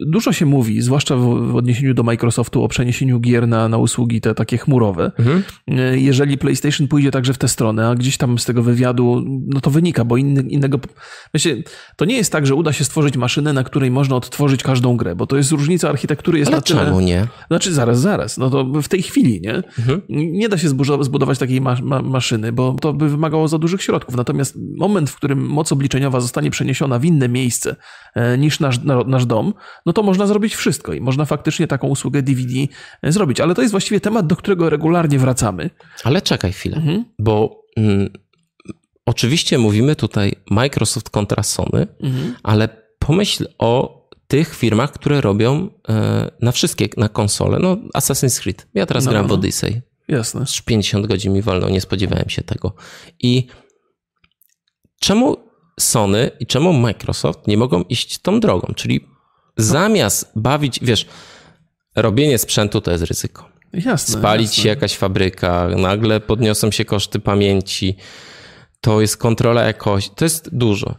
dużo 0.00 0.32
się 0.32 0.46
mówi, 0.46 0.82
zwłaszcza 0.82 1.16
w 1.16 1.56
odniesieniu 1.56 1.94
do 1.94 2.02
Microsoftu, 2.02 2.64
o 2.64 2.68
przeniesieniu 2.68 3.20
gier 3.20 3.48
na, 3.48 3.68
na 3.68 3.78
usługi 3.78 4.20
te 4.20 4.34
takie 4.34 4.58
chmurowe. 4.58 5.12
Mhm. 5.18 5.42
E, 5.68 5.98
jeżeli 5.98 6.38
PlayStation 6.38 6.88
pójdzie 6.88 7.10
także 7.10 7.32
w 7.32 7.38
tę 7.38 7.48
stronę, 7.48 7.88
a 7.88 7.94
gdzieś 7.94 8.16
tam 8.16 8.38
z 8.38 8.44
tego 8.44 8.62
wywiadu, 8.62 9.24
no 9.46 9.60
to 9.60 9.70
wynika, 9.70 10.04
bo 10.04 10.16
inny, 10.16 10.42
innego... 10.42 10.78
Wiecie, 11.34 11.62
to 11.96 12.04
nie 12.04 12.16
jest 12.16 12.32
tak, 12.32 12.46
że 12.46 12.54
uda 12.54 12.72
się 12.72 12.84
stworzyć 12.84 13.16
maszynę, 13.16 13.52
na 13.52 13.64
której 13.64 13.90
można 13.90 14.16
odtworzyć 14.16 14.62
każdą 14.62 14.96
grę, 14.96 15.16
bo 15.16 15.26
to 15.26 15.36
jest 15.36 15.52
różnica 15.52 15.88
architektury 15.88 16.38
jest 16.38 16.48
ale 16.48 16.56
na 16.56 16.62
tyle... 16.62 16.84
czemu 16.84 17.00
nie? 17.00 17.26
Znaczy, 17.48 17.72
zaraz, 17.72 18.00
zaraz, 18.00 18.38
no 18.38 18.50
to 18.50 18.64
w 18.64 18.88
tej 18.88 19.02
chwili, 19.02 19.40
nie? 19.40 19.54
Mhm. 19.54 20.02
Nie 20.08 20.48
da 20.48 20.58
się 20.58 20.68
zbudować 21.00 21.38
takiej 21.38 21.60
ma 21.60 21.76
ma 21.82 22.02
maszyny, 22.02 22.41
bo 22.52 22.76
to 22.80 22.92
by 22.92 23.08
wymagało 23.08 23.48
za 23.48 23.58
dużych 23.58 23.82
środków. 23.82 24.16
Natomiast 24.16 24.58
moment, 24.78 25.10
w 25.10 25.16
którym 25.16 25.46
moc 25.46 25.72
obliczeniowa 25.72 26.20
zostanie 26.20 26.50
przeniesiona 26.50 26.98
w 26.98 27.04
inne 27.04 27.28
miejsce 27.28 27.76
e, 28.14 28.38
niż 28.38 28.60
nasz, 28.60 28.80
nasz 29.06 29.26
dom, 29.26 29.54
no 29.86 29.92
to 29.92 30.02
można 30.02 30.26
zrobić 30.26 30.54
wszystko 30.54 30.92
i 30.92 31.00
można 31.00 31.24
faktycznie 31.24 31.66
taką 31.66 31.88
usługę 31.88 32.22
DVD 32.22 32.52
e, 33.02 33.12
zrobić. 33.12 33.40
Ale 33.40 33.54
to 33.54 33.62
jest 33.62 33.72
właściwie 33.72 34.00
temat, 34.00 34.26
do 34.26 34.36
którego 34.36 34.70
regularnie 34.70 35.18
wracamy. 35.18 35.70
Ale 36.04 36.22
czekaj 36.22 36.52
chwilę, 36.52 36.76
mhm. 36.76 37.04
bo 37.18 37.62
mm, 37.76 38.08
oczywiście 39.06 39.58
mówimy 39.58 39.96
tutaj 39.96 40.32
Microsoft 40.50 41.10
kontra 41.10 41.42
Sony, 41.42 41.86
mhm. 42.02 42.34
ale 42.42 42.68
pomyśl 42.98 43.46
o 43.58 44.02
tych 44.32 44.56
firmach, 44.56 44.92
które 44.92 45.20
robią 45.20 45.68
e, 45.88 46.30
na 46.40 46.52
wszystkie, 46.52 46.88
na 46.96 47.08
konsole. 47.08 47.58
No, 47.58 47.76
Assassin's 47.96 48.40
Creed. 48.42 48.66
Ja 48.74 48.86
teraz 48.86 49.04
no, 49.04 49.10
gram 49.10 49.26
w 49.26 49.28
no. 49.28 49.34
Odyssey. 49.34 49.82
Jasne. 50.08 50.44
50 50.64 51.06
godzin 51.06 51.32
mi 51.32 51.42
wolno, 51.42 51.68
nie 51.68 51.80
spodziewałem 51.80 52.28
się 52.28 52.42
tego. 52.42 52.74
I 53.20 53.46
czemu 55.00 55.36
Sony 55.80 56.30
i 56.40 56.46
czemu 56.46 56.72
Microsoft 56.72 57.46
nie 57.46 57.56
mogą 57.56 57.82
iść 57.82 58.18
tą 58.18 58.40
drogą? 58.40 58.74
Czyli 58.76 59.08
zamiast 59.56 60.32
bawić, 60.36 60.78
wiesz, 60.82 61.06
robienie 61.96 62.38
sprzętu 62.38 62.80
to 62.80 62.90
jest 62.90 63.04
ryzyko. 63.04 63.48
Jasne. 63.72 64.18
Spalić 64.18 64.48
jasne. 64.48 64.62
się 64.62 64.68
jakaś 64.68 64.96
fabryka, 64.96 65.68
nagle 65.76 66.20
podniosą 66.20 66.70
się 66.70 66.84
koszty 66.84 67.20
pamięci, 67.20 67.96
to 68.80 69.00
jest 69.00 69.16
kontrola 69.16 69.62
jakości, 69.62 70.10
to 70.16 70.24
jest 70.24 70.56
dużo. 70.56 70.96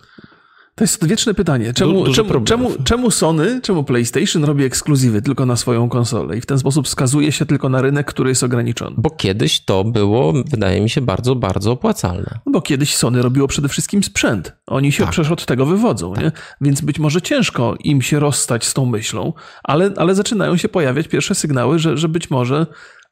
To 0.75 0.83
jest 0.83 1.07
wieczne 1.07 1.33
pytanie. 1.33 1.73
Czemu, 1.73 2.03
du 2.03 2.13
czemu, 2.13 2.41
czemu, 2.41 2.71
czemu, 2.83 3.11
Sony, 3.11 3.61
czemu 3.61 3.83
PlayStation 3.83 4.43
robi 4.43 4.63
ekskluzywy 4.63 5.21
tylko 5.21 5.45
na 5.45 5.55
swoją 5.55 5.89
konsolę 5.89 6.37
i 6.37 6.41
w 6.41 6.45
ten 6.45 6.59
sposób 6.59 6.87
wskazuje 6.87 7.31
się 7.31 7.45
tylko 7.45 7.69
na 7.69 7.81
rynek, 7.81 8.07
który 8.07 8.29
jest 8.29 8.43
ograniczony? 8.43 8.95
Bo 8.99 9.09
kiedyś 9.09 9.65
to 9.65 9.83
było, 9.83 10.33
wydaje 10.33 10.81
mi 10.81 10.89
się, 10.89 11.01
bardzo, 11.01 11.35
bardzo 11.35 11.71
opłacalne. 11.71 12.39
No 12.45 12.51
bo 12.51 12.61
kiedyś 12.61 12.95
Sony 12.95 13.21
robiło 13.21 13.47
przede 13.47 13.69
wszystkim 13.69 14.03
sprzęt. 14.03 14.53
Oni 14.67 14.91
się 14.91 15.03
tak. 15.03 15.11
przecież 15.11 15.31
od 15.31 15.45
tego 15.45 15.65
wywodzą, 15.65 16.13
tak. 16.13 16.23
nie? 16.23 16.31
Więc 16.61 16.81
być 16.81 16.99
może 16.99 17.21
ciężko 17.21 17.75
im 17.83 18.01
się 18.01 18.19
rozstać 18.19 18.65
z 18.65 18.73
tą 18.73 18.85
myślą, 18.85 19.33
ale, 19.63 19.91
ale 19.97 20.15
zaczynają 20.15 20.57
się 20.57 20.69
pojawiać 20.69 21.07
pierwsze 21.07 21.35
sygnały, 21.35 21.79
że, 21.79 21.97
że 21.97 22.09
być 22.09 22.29
może 22.29 22.67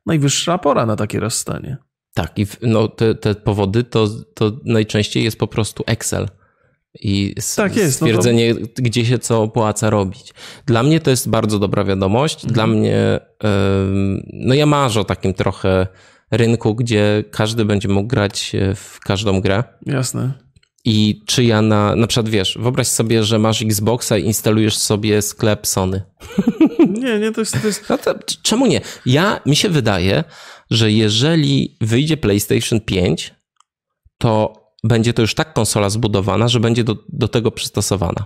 najwyższa 0.05 0.57
pora 0.57 0.85
na 0.85 0.95
takie 0.95 1.19
rozstanie. 1.19 1.77
Tak, 2.13 2.39
i 2.39 2.45
no, 2.61 2.87
te, 2.87 3.15
te 3.15 3.35
powody 3.35 3.83
to, 3.83 4.07
to 4.33 4.51
najczęściej 4.65 5.23
jest 5.23 5.39
po 5.39 5.47
prostu 5.47 5.83
Excel 5.87 6.27
i 6.99 7.35
tak 7.55 7.75
jest, 7.75 7.95
stwierdzenie, 7.95 8.53
no 8.53 8.67
to... 8.67 8.81
gdzie 8.81 9.05
się 9.05 9.19
co 9.19 9.41
opłaca 9.43 9.89
robić. 9.89 10.33
Dla 10.65 10.83
mnie 10.83 10.99
to 10.99 11.09
jest 11.09 11.29
bardzo 11.29 11.59
dobra 11.59 11.83
wiadomość. 11.83 12.35
Mhm. 12.35 12.53
Dla 12.53 12.67
mnie, 12.67 13.19
no 14.33 14.53
ja 14.53 14.65
marzę 14.65 15.01
o 15.01 15.03
takim 15.03 15.33
trochę 15.33 15.87
rynku, 16.31 16.75
gdzie 16.75 17.23
każdy 17.31 17.65
będzie 17.65 17.87
mógł 17.87 18.07
grać 18.07 18.55
w 18.75 18.99
każdą 18.99 19.41
grę. 19.41 19.63
Jasne. 19.85 20.31
I 20.85 21.23
czy 21.25 21.43
ja 21.43 21.61
na, 21.61 21.95
na 21.95 22.07
przykład 22.07 22.29
wiesz, 22.29 22.57
wyobraź 22.61 22.87
sobie, 22.87 23.23
że 23.23 23.39
masz 23.39 23.61
Xboxa 23.61 24.17
i 24.17 24.25
instalujesz 24.25 24.77
sobie 24.77 25.21
sklep 25.21 25.67
Sony. 25.67 26.01
Nie, 27.01 27.19
nie, 27.19 27.31
to 27.31 27.41
jest... 27.41 27.61
To 27.61 27.67
jest... 27.67 27.89
No 27.89 27.97
to, 27.97 28.15
czemu 28.41 28.65
nie? 28.65 28.81
Ja, 29.05 29.41
mi 29.45 29.55
się 29.55 29.69
wydaje, 29.69 30.23
że 30.69 30.91
jeżeli 30.91 31.77
wyjdzie 31.81 32.17
PlayStation 32.17 32.81
5, 32.81 33.35
to 34.17 34.60
będzie 34.83 35.13
to 35.13 35.21
już 35.21 35.35
tak 35.35 35.53
konsola 35.53 35.89
zbudowana, 35.89 36.47
że 36.47 36.59
będzie 36.59 36.83
do, 36.83 36.95
do 37.09 37.27
tego 37.27 37.51
przystosowana. 37.51 38.25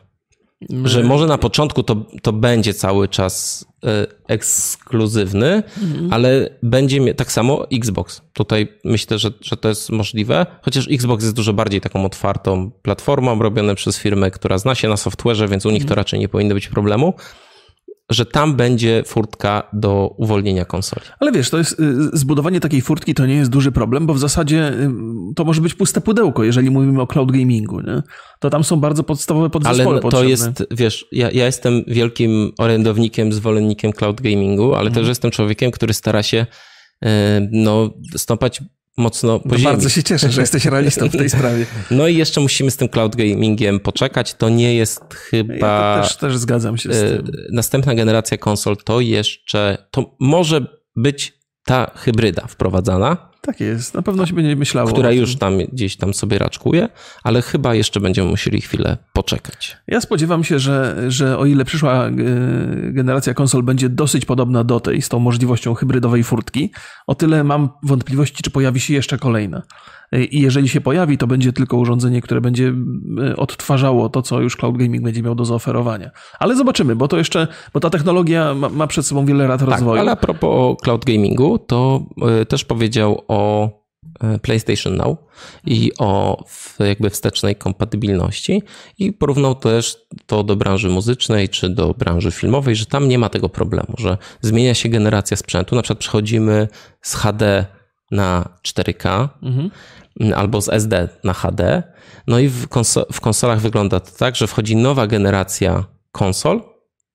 Że 0.83 1.03
może 1.03 1.27
na 1.27 1.37
początku 1.37 1.83
to, 1.83 2.05
to 2.21 2.33
będzie 2.33 2.73
cały 2.73 3.07
czas 3.07 3.65
e, 3.85 4.07
ekskluzywny, 4.27 5.63
mhm. 5.83 6.13
ale 6.13 6.49
będzie 6.63 7.13
tak 7.13 7.31
samo 7.31 7.69
Xbox. 7.71 8.21
Tutaj 8.33 8.67
myślę, 8.83 9.19
że, 9.19 9.31
że 9.41 9.57
to 9.57 9.69
jest 9.69 9.89
możliwe, 9.89 10.45
chociaż 10.61 10.87
Xbox 10.91 11.23
jest 11.23 11.35
dużo 11.35 11.53
bardziej 11.53 11.81
taką 11.81 12.05
otwartą 12.05 12.71
platformą, 12.81 13.39
robione 13.39 13.75
przez 13.75 13.97
firmę, 13.97 14.31
która 14.31 14.57
zna 14.57 14.75
się 14.75 14.89
na 14.89 14.95
software'ze, 14.95 15.49
więc 15.49 15.65
u 15.65 15.69
nich 15.69 15.83
to 15.83 15.89
mhm. 15.89 15.97
raczej 15.97 16.19
nie 16.19 16.29
powinno 16.29 16.53
być 16.53 16.67
problemu 16.67 17.13
że 18.09 18.25
tam 18.25 18.55
będzie 18.55 19.03
furtka 19.05 19.69
do 19.73 20.15
uwolnienia 20.17 20.65
konsoli. 20.65 21.05
Ale 21.19 21.31
wiesz, 21.31 21.49
to 21.49 21.57
jest 21.57 21.79
y, 21.79 22.17
zbudowanie 22.17 22.59
takiej 22.59 22.81
furtki 22.81 23.13
to 23.13 23.25
nie 23.25 23.35
jest 23.35 23.51
duży 23.51 23.71
problem, 23.71 24.07
bo 24.07 24.13
w 24.13 24.19
zasadzie 24.19 24.69
y, 24.69 24.89
to 25.35 25.45
może 25.45 25.61
być 25.61 25.73
puste 25.73 26.01
pudełko, 26.01 26.43
jeżeli 26.43 26.69
mówimy 26.69 27.01
o 27.01 27.07
cloud 27.07 27.31
gamingu, 27.31 27.81
nie? 27.81 28.01
To 28.39 28.49
tam 28.49 28.63
są 28.63 28.79
bardzo 28.79 29.03
podstawowe 29.03 29.49
podzespoły 29.49 29.87
Ale 29.87 29.95
to 29.95 30.01
potrzebne. 30.01 30.29
jest, 30.29 30.63
wiesz, 30.71 31.05
ja, 31.11 31.31
ja 31.31 31.45
jestem 31.45 31.83
wielkim 31.87 32.51
orędownikiem, 32.57 33.33
zwolennikiem 33.33 33.93
cloud 33.93 34.21
gamingu, 34.21 34.73
ale 34.73 34.87
mhm. 34.87 34.93
też 34.93 35.07
jestem 35.07 35.31
człowiekiem, 35.31 35.71
który 35.71 35.93
stara 35.93 36.23
się 36.23 36.45
y, 37.05 37.07
no, 37.51 37.89
stąpać 38.17 38.61
mocno 38.97 39.39
po 39.39 39.49
no. 39.49 39.63
Bardzo 39.63 39.89
się 39.89 40.03
cieszę, 40.03 40.31
że 40.31 40.41
jesteś 40.41 40.65
realistą 40.65 41.09
w 41.09 41.17
tej 41.17 41.29
sprawie. 41.37 41.65
No 41.91 42.07
i 42.07 42.15
jeszcze 42.15 42.41
musimy 42.41 42.71
z 42.71 42.77
tym 42.77 42.89
cloud 42.89 43.15
gamingiem 43.15 43.79
poczekać. 43.79 44.33
To 44.33 44.49
nie 44.49 44.75
jest 44.75 45.13
chyba... 45.13 45.95
Ja 45.95 46.01
też, 46.03 46.17
też 46.17 46.37
zgadzam 46.37 46.77
się 46.77 46.93
z 46.93 46.95
e, 46.95 47.09
tym. 47.09 47.31
Następna 47.51 47.95
generacja 47.95 48.37
konsol 48.37 48.77
to 48.77 48.99
jeszcze... 48.99 49.77
To 49.91 50.15
może 50.19 50.65
być 50.95 51.39
ta 51.65 51.91
hybryda 51.95 52.47
wprowadzana. 52.47 53.29
Tak 53.45 53.59
jest, 53.59 53.93
na 53.93 54.01
pewno 54.01 54.25
się 54.25 54.33
będzie 54.33 54.55
myślało. 54.55 54.91
Która 54.91 55.11
już 55.11 55.35
tam 55.35 55.57
gdzieś 55.57 55.97
tam 55.97 56.13
sobie 56.13 56.39
raczkuje, 56.39 56.89
ale 57.23 57.41
chyba 57.41 57.75
jeszcze 57.75 57.99
będziemy 57.99 58.29
musieli 58.29 58.61
chwilę 58.61 58.97
poczekać. 59.13 59.77
Ja 59.87 60.01
spodziewam 60.01 60.43
się, 60.43 60.59
że, 60.59 61.05
że 61.07 61.37
o 61.37 61.45
ile 61.45 61.65
przyszła 61.65 62.07
e, 62.07 62.11
generacja 62.91 63.33
konsol 63.33 63.63
będzie 63.63 63.89
dosyć 63.89 64.25
podobna 64.25 64.63
do 64.63 64.79
tej, 64.79 65.01
z 65.01 65.09
tą 65.09 65.19
możliwością 65.19 65.73
hybrydowej 65.73 66.23
furtki, 66.23 66.71
o 67.07 67.15
tyle 67.15 67.43
mam 67.43 67.69
wątpliwości, 67.83 68.43
czy 68.43 68.51
pojawi 68.51 68.79
się 68.79 68.93
jeszcze 68.93 69.17
kolejna. 69.17 69.61
I 70.11 70.41
jeżeli 70.41 70.69
się 70.69 70.81
pojawi, 70.81 71.17
to 71.17 71.27
będzie 71.27 71.53
tylko 71.53 71.77
urządzenie, 71.77 72.21
które 72.21 72.41
będzie 72.41 72.73
e, 73.31 73.35
odtwarzało 73.35 74.09
to, 74.09 74.21
co 74.21 74.41
już 74.41 74.55
cloud 74.55 74.77
gaming 74.77 75.03
będzie 75.03 75.21
miał 75.21 75.35
do 75.35 75.45
zaoferowania. 75.45 76.11
Ale 76.39 76.55
zobaczymy, 76.55 76.95
bo 76.95 77.07
to 77.07 77.17
jeszcze, 77.17 77.47
bo 77.73 77.79
ta 77.79 77.89
technologia 77.89 78.53
ma, 78.53 78.69
ma 78.69 78.87
przed 78.87 79.05
sobą 79.05 79.25
wiele 79.25 79.47
lat 79.47 79.59
tak, 79.59 79.69
rozwoju. 79.69 80.01
Ale 80.01 80.11
a 80.11 80.15
propos 80.15 80.77
cloud 80.83 81.05
gamingu, 81.05 81.59
to 81.59 82.05
e, 82.41 82.45
też 82.45 82.65
powiedział 82.65 83.21
o 83.27 83.34
e, 84.19 84.39
PlayStation 84.39 84.95
Now 84.95 85.17
i 85.65 85.91
o 85.97 86.43
jakby 86.79 87.09
wstecznej 87.09 87.55
kompatybilności 87.55 88.63
i 88.99 89.13
porównał 89.13 89.55
też 89.55 89.97
to 90.25 90.43
do 90.43 90.55
branży 90.55 90.89
muzycznej 90.89 91.49
czy 91.49 91.69
do 91.69 91.93
branży 91.93 92.31
filmowej, 92.31 92.75
że 92.75 92.85
tam 92.85 93.07
nie 93.07 93.19
ma 93.19 93.29
tego 93.29 93.49
problemu, 93.49 93.93
że 93.97 94.17
zmienia 94.41 94.73
się 94.73 94.89
generacja 94.89 95.37
sprzętu, 95.37 95.75
na 95.75 95.81
przykład 95.81 95.99
przechodzimy 95.99 96.67
z 97.01 97.15
HD 97.15 97.65
na 98.11 98.49
4K 98.67 99.29
mhm. 99.43 99.69
albo 100.35 100.61
z 100.61 100.69
SD 100.69 101.09
na 101.23 101.33
HD. 101.33 101.83
No 102.27 102.39
i 102.39 102.47
w, 102.47 102.67
konso 102.67 103.05
w, 103.11 103.21
konsolach 103.21 103.59
wygląda 103.59 103.99
to 103.99 104.11
tak, 104.17 104.35
że 104.35 104.47
wchodzi 104.47 104.75
nowa 104.75 105.07
generacja 105.07 105.85
konsol 106.11 106.61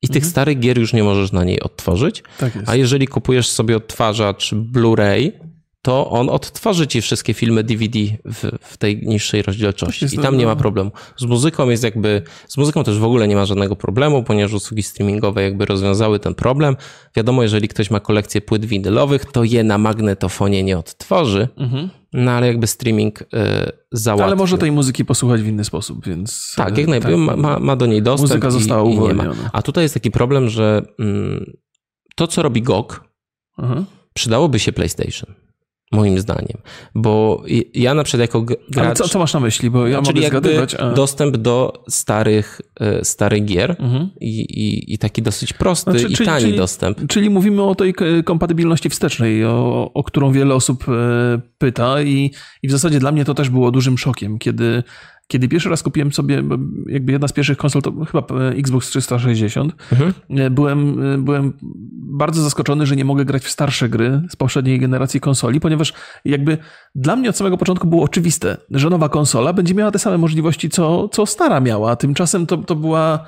i 0.02 0.08
tych 0.08 0.16
mhm. 0.16 0.30
starych 0.30 0.58
gier 0.58 0.78
już 0.78 0.92
nie 0.92 1.04
możesz 1.04 1.32
na 1.32 1.44
niej 1.44 1.60
odtworzyć. 1.60 2.22
Tak 2.38 2.52
a 2.66 2.74
jeżeli 2.74 3.06
kupujesz 3.06 3.48
sobie 3.48 3.76
odtwarzacz 3.76 4.54
Blu-ray, 4.54 5.32
to 5.82 6.10
on 6.10 6.28
odtworzy 6.28 6.86
ci 6.86 7.00
wszystkie 7.00 7.34
filmy 7.34 7.64
DVD 7.64 7.98
w, 8.24 8.50
w 8.60 8.76
tej 8.76 9.06
niższej 9.06 9.42
rozdzielczości. 9.42 10.06
I 10.12 10.18
tam 10.18 10.36
nie 10.36 10.46
ma 10.46 10.56
problemu. 10.56 10.90
Z 11.16 11.24
muzyką 11.24 11.68
jest 11.68 11.84
jakby, 11.84 12.22
z 12.48 12.56
muzyką 12.56 12.84
też 12.84 12.98
w 12.98 13.04
ogóle 13.04 13.28
nie 13.28 13.36
ma 13.36 13.46
żadnego 13.46 13.76
problemu, 13.76 14.22
ponieważ 14.22 14.52
usługi 14.52 14.82
streamingowe 14.82 15.42
jakby 15.42 15.66
rozwiązały 15.66 16.18
ten 16.18 16.34
problem. 16.34 16.76
Wiadomo, 17.16 17.42
jeżeli 17.42 17.68
ktoś 17.68 17.90
ma 17.90 18.00
kolekcję 18.00 18.40
płyt 18.40 18.64
winylowych, 18.64 19.24
to 19.24 19.44
je 19.44 19.64
na 19.64 19.78
magnetofonie 19.78 20.62
nie 20.62 20.78
odtworzy, 20.78 21.48
mhm. 21.56 21.90
no 22.12 22.30
ale 22.30 22.46
jakby 22.46 22.66
streaming 22.66 23.22
y. 23.22 23.26
Ale 24.08 24.36
może 24.36 24.58
tej 24.58 24.72
muzyki 24.72 25.04
posłuchać 25.04 25.42
w 25.42 25.46
inny 25.46 25.64
sposób, 25.64 26.06
więc... 26.06 26.52
Tak, 26.56 26.78
jak 26.78 26.86
najbardziej 26.86 27.26
tak. 27.26 27.36
ma, 27.36 27.58
ma 27.58 27.76
do 27.76 27.86
niej 27.86 28.02
dostęp 28.02 28.30
Muzyka 28.30 28.50
została 28.50 28.90
i, 28.90 28.92
uwolniona. 28.92 29.32
I 29.32 29.48
A 29.52 29.62
tutaj 29.62 29.84
jest 29.84 29.94
taki 29.94 30.10
problem, 30.10 30.48
że 30.48 30.82
mm, 30.98 31.52
to, 32.16 32.26
co 32.26 32.42
robi 32.42 32.62
GOG, 32.62 33.04
mhm. 33.58 33.84
przydałoby 34.14 34.58
się 34.58 34.72
PlayStation 34.72 35.34
moim 35.92 36.20
zdaniem. 36.20 36.58
Bo 36.94 37.42
ja 37.74 37.94
na 37.94 38.04
przykład 38.04 38.20
jako 38.20 38.42
gracz... 38.42 38.86
Ale 38.86 38.94
co, 38.94 39.08
co 39.08 39.18
masz 39.18 39.34
na 39.34 39.40
myśli? 39.40 39.70
Bo 39.70 39.86
ja 39.86 40.02
czyli 40.02 40.20
mogę 40.20 40.28
zgadywać. 40.28 40.74
A... 40.74 40.90
dostęp 40.90 41.36
do 41.36 41.84
starych, 41.88 42.60
e, 42.80 43.04
starych 43.04 43.44
gier 43.44 43.70
mhm. 43.78 44.10
i, 44.20 44.40
i, 44.40 44.94
i, 44.94 44.98
taki 44.98 45.22
dosyć 45.22 45.52
prosty 45.52 45.90
znaczy, 45.90 46.06
i 46.06 46.14
czyli, 46.14 46.26
tani 46.26 46.44
czyli, 46.44 46.56
dostęp. 46.56 47.06
Czyli 47.08 47.30
mówimy 47.30 47.62
o 47.62 47.74
tej 47.74 47.94
kompatybilności 48.24 48.90
wstecznej, 48.90 49.44
o, 49.44 49.90
o 49.94 50.04
którą 50.04 50.32
wiele 50.32 50.54
osób 50.54 50.88
e, 50.88 51.40
pyta 51.58 52.02
i, 52.02 52.30
i 52.62 52.68
w 52.68 52.70
zasadzie 52.70 52.98
dla 52.98 53.12
mnie 53.12 53.24
to 53.24 53.34
też 53.34 53.50
było 53.50 53.70
dużym 53.70 53.98
szokiem, 53.98 54.38
kiedy 54.38 54.82
kiedy 55.30 55.48
pierwszy 55.48 55.68
raz 55.68 55.82
kupiłem 55.82 56.12
sobie, 56.12 56.42
jakby 56.86 57.12
jedna 57.12 57.28
z 57.28 57.32
pierwszych 57.32 57.58
konsol 57.58 57.82
to 57.82 57.92
chyba 58.04 58.40
e, 58.40 58.48
Xbox 58.48 58.88
360, 58.88 59.72
mhm. 59.92 60.12
E, 60.30 60.50
byłem, 60.50 61.02
e, 61.14 61.18
byłem 61.18 61.52
bardzo 61.92 62.42
zaskoczony, 62.42 62.86
że 62.86 62.96
nie 62.96 63.04
mogę 63.04 63.24
grać 63.24 63.44
w 63.44 63.50
starsze 63.50 63.88
gry 63.88 64.22
z 64.30 64.36
poprzedniej 64.36 64.80
generacji 64.80 65.20
konsoli, 65.20 65.60
ponieważ 65.60 65.92
jakby 66.24 66.58
dla 66.94 67.16
mnie 67.16 67.30
od 67.30 67.36
samego 67.36 67.56
początku 67.58 67.86
było 67.86 68.02
oczywiste, 68.02 68.56
że 68.70 68.90
nowa 68.90 69.08
konsola 69.08 69.52
będzie 69.52 69.74
miała 69.74 69.90
te 69.90 69.98
same 69.98 70.18
możliwości, 70.18 70.70
co, 70.70 71.08
co 71.08 71.26
stara 71.26 71.60
miała. 71.60 71.96
Tymczasem 71.96 72.46
to, 72.46 72.56
to 72.56 72.76
była 72.76 73.24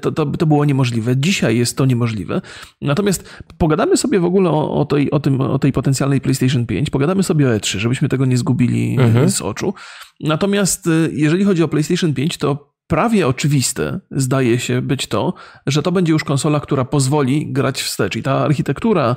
to, 0.00 0.12
to, 0.12 0.26
to 0.26 0.46
było 0.46 0.64
niemożliwe. 0.64 1.16
Dzisiaj 1.16 1.58
jest 1.58 1.76
to 1.76 1.86
niemożliwe. 1.86 2.40
Natomiast 2.80 3.42
pogadamy 3.58 3.96
sobie 3.96 4.20
w 4.20 4.24
ogóle 4.24 4.50
o, 4.50 4.74
o, 4.74 4.84
tej, 4.84 5.10
o, 5.10 5.20
tym, 5.20 5.40
o 5.40 5.58
tej 5.58 5.72
potencjalnej 5.72 6.20
PlayStation 6.20 6.66
5, 6.66 6.90
pogadamy 6.90 7.22
sobie 7.22 7.48
o 7.48 7.50
E3, 7.50 7.78
żebyśmy 7.78 8.08
tego 8.08 8.26
nie 8.26 8.36
zgubili 8.36 8.96
mhm. 9.00 9.30
z 9.30 9.42
oczu. 9.42 9.74
Natomiast 10.20 10.86
y, 10.86 11.10
jeżeli 11.12 11.44
chodzi 11.44 11.62
o 11.62 11.68
PlayStation 11.68 12.14
5, 12.14 12.38
to 12.38 12.72
prawie 12.86 13.28
oczywiste 13.28 14.00
zdaje 14.10 14.58
się 14.58 14.82
być 14.82 15.06
to, 15.06 15.34
że 15.66 15.82
to 15.82 15.92
będzie 15.92 16.12
już 16.12 16.24
konsola, 16.24 16.60
która 16.60 16.84
pozwoli 16.84 17.52
grać 17.52 17.82
wstecz. 17.82 18.16
I 18.16 18.22
ta 18.22 18.38
architektura, 18.38 19.16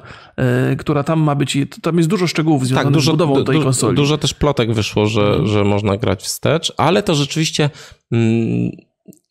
y, 0.74 0.76
która 0.76 1.04
tam 1.04 1.20
ma 1.20 1.36
być, 1.36 1.58
tam 1.82 1.98
jest 1.98 2.10
dużo 2.10 2.28
szczegółów 2.28 2.62
tak, 2.62 2.68
związanych 2.68 2.86
tak, 2.86 2.94
dużo, 2.94 3.12
z 3.12 3.14
budową 3.14 3.44
tej 3.44 3.62
konsoli. 3.62 3.96
Dużo 3.96 4.18
też 4.18 4.34
plotek 4.34 4.74
wyszło, 4.74 5.06
że, 5.06 5.48
że 5.48 5.64
można 5.64 5.98
grać 5.98 6.24
wstecz, 6.24 6.74
ale 6.78 7.04
to 7.04 7.16
rzeczywiście 7.16 7.70
mm, 8.12 8.72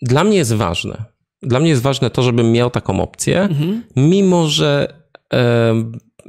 dla 0.04 0.24
mnie 0.24 0.36
jest 0.36 0.52
ważne. 0.52 1.04
Dla 1.42 1.60
mnie 1.60 1.70
jest 1.70 1.82
ważne 1.82 2.10
to, 2.10 2.22
żebym 2.22 2.52
miał 2.52 2.70
taką 2.70 3.00
opcję, 3.00 3.40
mhm. 3.40 3.82
mimo 3.96 4.46
że 4.48 5.04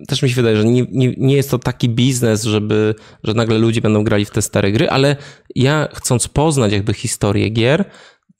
też 0.08 0.22
mi 0.22 0.29
się 0.29 0.36
wydaje, 0.36 0.58
że 0.58 0.65
nie, 0.65 0.86
nie, 0.91 1.13
nie, 1.17 1.36
jest 1.36 1.51
to 1.51 1.60
taki 1.60 1.89
biznes, 1.89 2.44
żeby, 2.44 2.96
że 3.24 3.34
nagle 3.34 3.58
ludzie 3.58 3.82
będą 3.82 4.03
grali 4.03 4.25
w 4.25 4.32
te 4.32 4.41
stare 4.41 4.72
gry, 4.72 4.89
ale 4.89 5.15
ja 5.55 5.88
chcąc 5.94 6.27
poznać 6.27 6.72
jakby 6.72 6.94
historię 6.94 7.50
gier, 7.50 7.86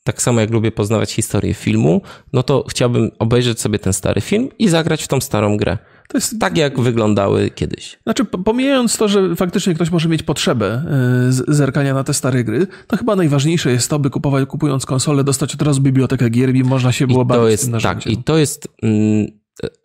tak 0.04 0.22
samo 0.22 0.42
jak 0.42 0.52
lubię 0.52 0.72
poznawać 0.72 1.14
historię 1.14 1.54
filmu, 1.54 2.02
no 2.34 2.44
to 2.44 2.66
chciałbym 2.70 3.12
obejrzeć 3.20 3.62
sobie 3.62 3.80
ten 3.80 3.94
stary 3.94 4.22
film 4.22 4.50
i 4.60 4.70
zagrać 4.70 5.04
w 5.04 5.08
tą 5.08 5.22
starą 5.22 5.58
grę. 5.58 5.78
To 6.08 6.18
jest 6.18 6.40
tak, 6.40 6.58
jak 6.58 6.80
wyglądały 6.80 7.50
kiedyś. 7.50 8.00
Znaczy, 8.04 8.26
pomijając 8.26 8.98
to, 8.98 9.08
że 9.08 9.36
faktycznie 9.36 9.76
ktoś 9.76 9.92
może 9.92 10.10
mieć 10.10 10.24
potrzebę 10.24 10.84
y, 11.30 11.56
zerkania 11.56 11.94
na 11.94 12.04
te 12.04 12.14
stare 12.14 12.44
gry, 12.44 12.68
to 12.88 12.98
chyba 12.98 13.16
najważniejsze 13.16 13.72
jest 13.72 13.90
to, 13.90 14.00
by 14.00 14.10
kupować, 14.10 14.50
kupując 14.50 14.86
konsolę, 14.86 15.24
dostać 15.24 15.54
od 15.54 15.62
razu 15.62 15.82
bibliotekę 15.82 16.30
gier 16.30 16.56
i 16.56 16.64
można 16.64 16.92
się 16.92 17.08
było 17.08 17.22
I 17.22 17.26
bawić 17.26 17.42
to 17.42 17.50
jest, 17.50 17.72
Tak, 17.84 18.08
i 18.08 18.18
to 18.18 18.38
jest, 18.38 18.68
mm, 18.84 19.28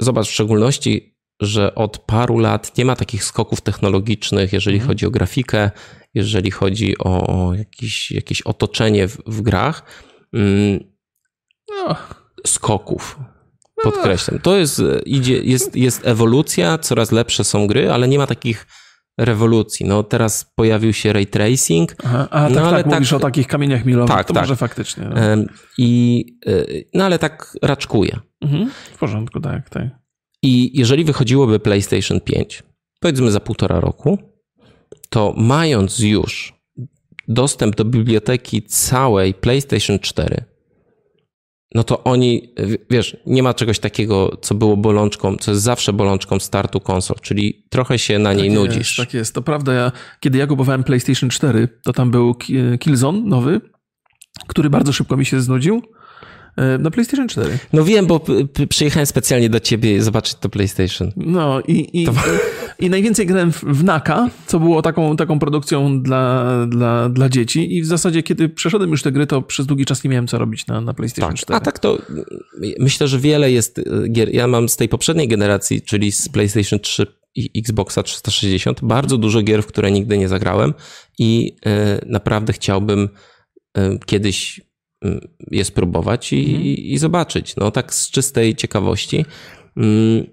zobacz, 0.01 0.27
w 0.27 0.31
szczególności, 0.31 1.17
że 1.41 1.75
od 1.75 1.99
paru 1.99 2.39
lat 2.39 2.79
nie 2.79 2.85
ma 2.85 2.97
takich 2.97 3.25
skoków 3.25 3.61
technologicznych, 3.61 4.53
jeżeli 4.53 4.77
mhm. 4.77 4.89
chodzi 4.89 5.07
o 5.07 5.11
grafikę, 5.11 5.71
jeżeli 6.15 6.51
chodzi 6.51 6.99
o 6.99 7.53
jakieś, 7.59 8.11
jakieś 8.11 8.43
otoczenie 8.43 9.09
w, 9.09 9.19
w 9.27 9.43
grach. 9.43 9.83
Mm, 10.33 10.81
no. 11.69 11.97
Skoków. 12.47 13.19
Podkreślam. 13.83 14.41
To 14.41 14.57
jest, 14.57 14.83
idzie, 15.07 15.41
jest, 15.43 15.77
jest 15.77 16.07
ewolucja, 16.07 16.79
coraz 16.79 17.13
lepsze 17.13 17.45
są 17.45 17.67
gry, 17.67 17.93
ale 17.93 18.09
nie 18.09 18.19
ma 18.19 18.27
takich 18.27 18.67
rewolucji. 19.19 19.87
No 19.87 20.03
teraz 20.03 20.53
pojawił 20.55 20.93
się 20.93 21.13
ray 21.13 21.27
tracing. 21.27 21.97
Aha, 22.05 22.29
a 22.31 22.47
tak, 22.47 22.55
no, 22.55 22.61
ale 22.61 22.85
tak, 22.85 22.93
mówisz 22.93 23.13
o 23.13 23.21
takich 23.21 23.47
kamieniach 23.47 23.85
milowych, 23.85 24.17
tak, 24.17 24.27
to 24.27 24.35
tak. 24.35 24.43
może 24.43 24.57
faktycznie. 24.57 25.05
No. 25.05 25.45
I, 25.79 26.25
e, 26.47 26.65
no 26.95 27.05
ale 27.05 27.19
tak 27.19 27.57
raczkuje. 27.63 28.19
Mhm, 28.41 28.71
w 28.93 28.99
porządku, 28.99 29.41
tak, 29.41 29.71
tak. 29.71 29.89
I 30.43 30.79
jeżeli 30.79 31.05
wychodziłoby 31.05 31.61
PlayStation 31.61 32.21
5, 32.21 32.63
powiedzmy 33.01 33.31
za 33.31 33.41
półtora 33.41 33.81
roku, 33.81 34.19
to 35.11 35.35
mając 35.37 35.99
już 35.99 36.55
dostęp 37.29 37.77
do 37.77 37.85
biblioteki 37.85 38.63
całej 38.63 39.35
PlayStation 39.35 39.99
4 39.99 40.45
no 41.75 41.85
to 41.85 42.05
oni, 42.05 42.55
wiesz, 42.91 43.17
nie 43.27 43.43
ma 43.43 43.55
czegoś 43.55 43.79
takiego, 43.79 44.37
co 44.43 44.55
było 44.55 44.77
bolączką, 44.77 45.37
co 45.37 45.51
jest 45.51 45.63
zawsze 45.63 45.93
bolączką 45.93 46.41
startu 46.41 46.81
konsol, 46.81 47.17
czyli 47.23 47.67
trochę 47.71 47.99
się 47.99 48.19
na 48.19 48.33
niej 48.33 48.49
tak 48.49 48.55
nudzisz. 48.55 48.99
Jest, 48.99 49.09
tak 49.09 49.15
jest, 49.15 49.35
to 49.35 49.43
prawda. 49.43 49.73
Ja, 49.73 49.93
kiedy 50.21 50.39
ja 50.39 50.47
kupowałem 50.47 50.85
PlayStation 50.85 51.31
4, 51.31 51.69
to 51.85 51.93
tam 51.93 52.11
był 52.11 52.35
Killzone 52.81 53.21
nowy, 53.21 53.61
który 54.47 54.71
bardzo 54.71 54.93
szybko 54.93 55.17
mi 55.17 55.27
się 55.27 55.41
znudził. 55.41 55.83
E, 56.57 56.79
na 56.79 56.91
PlayStation 56.91 57.29
4. 57.29 57.59
No 57.73 57.85
wiem, 57.85 58.07
bo 58.07 58.21
przyjechałem 58.69 59.07
specjalnie 59.07 59.51
do 59.51 59.61
ciebie 59.61 60.03
zobaczyć 60.03 60.35
to 60.35 60.49
PlayStation. 60.49 61.13
No 61.17 61.61
i, 61.61 62.03
i, 62.03 62.07
to... 62.07 62.13
i 62.81 62.91
najwięcej 62.91 63.27
grałem 63.27 63.53
w 63.53 63.85
Naka, 63.85 64.31
co 64.47 64.61
było 64.61 64.83
taką, 64.83 65.17
taką 65.17 65.39
produkcją 65.39 66.03
dla, 66.03 66.47
dla, 66.67 67.09
dla 67.09 67.29
dzieci 67.29 67.77
i 67.77 67.83
w 67.83 67.87
zasadzie 67.87 68.23
kiedy 68.23 68.49
przeszedłem 68.49 68.91
już 68.91 69.03
te 69.03 69.13
gry, 69.13 69.27
to 69.27 69.43
przez 69.43 69.67
długi 69.67 69.85
czas 69.85 70.05
nie 70.05 70.11
miałem 70.11 70.27
co 70.27 70.39
robić 70.39 70.67
na, 70.67 70.81
na 70.81 70.95
PlayStation 70.95 71.31
tak. 71.31 71.41
4. 71.41 71.57
A 71.57 71.61
tak 71.61 71.79
to 71.79 71.99
myślę, 72.79 73.09
że 73.09 73.19
wiele 73.19 73.53
jest 73.53 73.79
e, 73.79 74.09
gier. 74.09 74.35
Ja 74.35 74.47
mam 74.47 74.69
z 74.69 74.77
tej 74.77 74.89
poprzedniej 74.89 75.29
generacji, 75.29 75.83
czyli 75.83 76.13
z 76.13 76.29
PlayStation 76.29 76.81
3 76.81 77.07
i 77.35 77.59
Xboxa 77.59 78.03
360, 78.03 78.85
bardzo 78.85 79.19
dużo 79.19 79.43
gier, 79.43 79.63
w 79.63 79.67
które 79.67 79.91
nigdy 79.91 80.19
nie 80.19 80.29
zagrałem 80.29 80.75
i 81.19 81.57
y, 82.03 82.07
naprawdę 82.07 82.53
chciałbym 82.53 83.09
y, 83.79 83.99
kiedyś 84.07 84.61
je 85.51 85.65
spróbować 85.65 86.33
i, 86.33 86.41
mhm. 86.41 86.65
i, 86.65 86.99
zobaczyć. 86.99 87.57
No 87.57 87.71
tak 87.71 87.95
z 87.95 88.11
czystej 88.11 88.57
ciekawości. 88.57 89.25
Mm, 89.77 90.27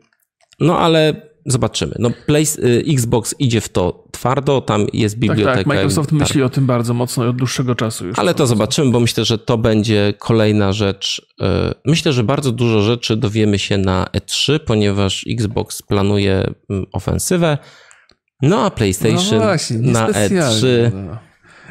no 0.59 0.79
ale 0.79 1.26
zobaczymy. 1.47 1.95
No 1.99 2.09
Play, 2.25 2.43
y, 2.43 2.83
Xbox 2.87 3.35
idzie 3.39 3.61
w 3.61 3.69
to 3.69 4.03
twardo, 4.11 4.61
tam 4.61 4.85
jest 4.93 5.17
biblioteka. 5.17 5.47
Tak, 5.47 5.57
tak. 5.57 5.67
Microsoft 5.67 6.11
myśli 6.11 6.43
o 6.43 6.49
tym 6.49 6.65
bardzo 6.65 6.93
mocno 6.93 7.29
od 7.29 7.35
dłuższego 7.35 7.75
czasu 7.75 8.07
już. 8.07 8.19
Ale 8.19 8.33
to 8.33 8.47
zobaczymy, 8.47 8.91
bo 8.91 8.99
myślę, 8.99 9.25
że 9.25 9.37
to 9.37 9.57
będzie 9.57 10.13
kolejna 10.19 10.73
rzecz. 10.73 11.27
Y, 11.41 11.45
myślę, 11.85 12.13
że 12.13 12.23
bardzo 12.23 12.51
dużo 12.51 12.81
rzeczy 12.81 13.15
dowiemy 13.15 13.59
się 13.59 13.77
na 13.77 14.07
E3, 14.13 14.59
ponieważ 14.59 15.25
Xbox 15.29 15.81
planuje 15.81 16.53
mm, 16.69 16.85
ofensywę. 16.93 17.57
No 18.41 18.65
a 18.65 18.71
PlayStation 18.71 19.39
no 19.39 19.45
właśnie, 19.45 19.77
na 19.77 20.07
E3 20.07 20.65
no. 20.93 21.26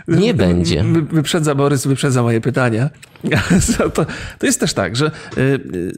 Nie 0.08 0.34
będzie. 0.34 0.84
Wyprzedza 1.12 1.54
Borys, 1.54 1.86
wyprzedza 1.86 2.22
moje 2.22 2.40
pytania. 2.40 2.90
To, 3.94 4.06
to 4.38 4.46
jest 4.46 4.60
też 4.60 4.74
tak, 4.74 4.96
że 4.96 5.10
y, 5.36 5.40
y, 5.40 5.92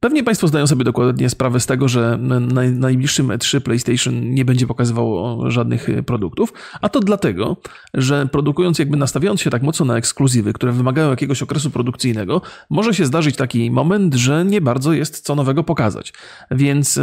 pewnie 0.00 0.24
Państwo 0.24 0.48
zdają 0.48 0.66
sobie 0.66 0.84
dokładnie 0.84 1.30
sprawę 1.30 1.60
z 1.60 1.66
tego, 1.66 1.88
że 1.88 2.18
na 2.20 2.62
najbliższym 2.62 3.28
E3 3.28 3.60
PlayStation 3.60 4.34
nie 4.34 4.44
będzie 4.44 4.66
pokazywało 4.66 5.50
żadnych 5.50 5.88
y, 5.88 6.02
produktów, 6.02 6.52
a 6.80 6.88
to 6.88 7.00
dlatego, 7.00 7.56
że 7.94 8.26
produkując, 8.32 8.78
jakby 8.78 8.96
nastawiając 8.96 9.40
się 9.40 9.50
tak 9.50 9.62
mocno 9.62 9.86
na 9.86 9.96
ekskluzywy, 9.96 10.52
które 10.52 10.72
wymagają 10.72 11.10
jakiegoś 11.10 11.42
okresu 11.42 11.70
produkcyjnego, 11.70 12.42
może 12.70 12.94
się 12.94 13.06
zdarzyć 13.06 13.36
taki 13.36 13.70
moment, 13.70 14.14
że 14.14 14.44
nie 14.44 14.60
bardzo 14.60 14.92
jest 14.92 15.20
co 15.20 15.34
nowego 15.34 15.64
pokazać. 15.64 16.12
Więc 16.50 17.00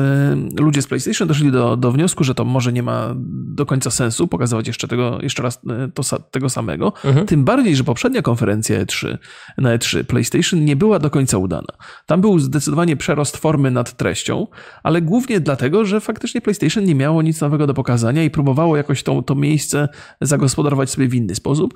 ludzie 0.59 0.81
z 0.81 0.87
PlayStation 0.87 1.27
doszli 1.27 1.51
do, 1.51 1.77
do 1.77 1.91
wniosku, 1.91 2.23
że 2.23 2.35
to 2.35 2.45
może 2.45 2.73
nie 2.73 2.83
ma 2.83 3.13
do 3.55 3.65
końca 3.65 3.91
sensu 3.91 4.27
pokazywać 4.27 4.67
jeszcze 4.67 4.87
tego, 4.87 5.19
jeszcze 5.21 5.43
raz 5.43 5.61
to, 5.93 6.19
tego 6.31 6.48
samego. 6.49 6.93
Mhm. 7.03 7.25
Tym 7.25 7.43
bardziej, 7.43 7.75
że 7.75 7.83
poprzednia 7.83 8.21
konferencja 8.21 8.85
E3 8.85 9.17
na 9.57 9.77
E3 9.77 10.03
PlayStation 10.03 10.65
nie 10.65 10.75
była 10.75 10.99
do 10.99 11.09
końca 11.09 11.37
udana. 11.37 11.73
Tam 12.05 12.21
był 12.21 12.39
zdecydowanie 12.39 12.97
przerost 12.97 13.37
formy 13.37 13.71
nad 13.71 13.97
treścią, 13.97 14.47
ale 14.83 15.01
głównie 15.01 15.39
dlatego, 15.39 15.85
że 15.85 16.01
faktycznie 16.01 16.41
PlayStation 16.41 16.83
nie 16.83 16.95
miało 16.95 17.21
nic 17.21 17.41
nowego 17.41 17.67
do 17.67 17.73
pokazania 17.73 18.23
i 18.23 18.29
próbowało 18.29 18.77
jakoś 18.77 19.03
to, 19.03 19.21
to 19.21 19.35
miejsce 19.35 19.89
zagospodarować 20.21 20.89
sobie 20.89 21.07
w 21.07 21.15
inny 21.15 21.35
sposób. 21.35 21.73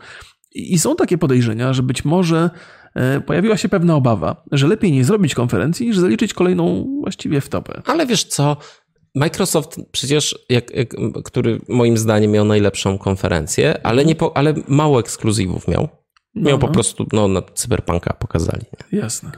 I 0.55 0.79
są 0.79 0.95
takie 0.95 1.17
podejrzenia, 1.17 1.73
że 1.73 1.83
być 1.83 2.05
może 2.05 2.49
e, 2.95 3.21
pojawiła 3.21 3.57
się 3.57 3.69
pewna 3.69 3.95
obawa, 3.95 4.43
że 4.51 4.67
lepiej 4.67 4.91
nie 4.91 5.03
zrobić 5.03 5.35
konferencji, 5.35 5.87
niż 5.87 5.97
zaliczyć 5.97 6.33
kolejną 6.33 6.87
właściwie 7.01 7.41
wtopę. 7.41 7.81
Ale 7.85 8.05
wiesz 8.05 8.23
co, 8.23 8.57
Microsoft 9.15 9.79
przecież, 9.91 10.45
jak, 10.49 10.75
jak, 10.75 10.95
który 11.23 11.59
moim 11.69 11.97
zdaniem 11.97 12.31
miał 12.31 12.45
najlepszą 12.45 12.97
konferencję, 12.97 13.85
ale, 13.85 14.05
nie 14.05 14.15
po, 14.15 14.37
ale 14.37 14.53
mało 14.67 14.99
ekskluzywów 14.99 15.67
miał. 15.67 15.87
Miał 16.35 16.51
no, 16.51 16.57
po 16.57 16.67
no. 16.67 16.73
prostu, 16.73 17.05
no, 17.13 17.27
na 17.27 17.41
Cyberpunka 17.53 18.13
pokazali. 18.13 18.65
Jasne. 18.91 19.31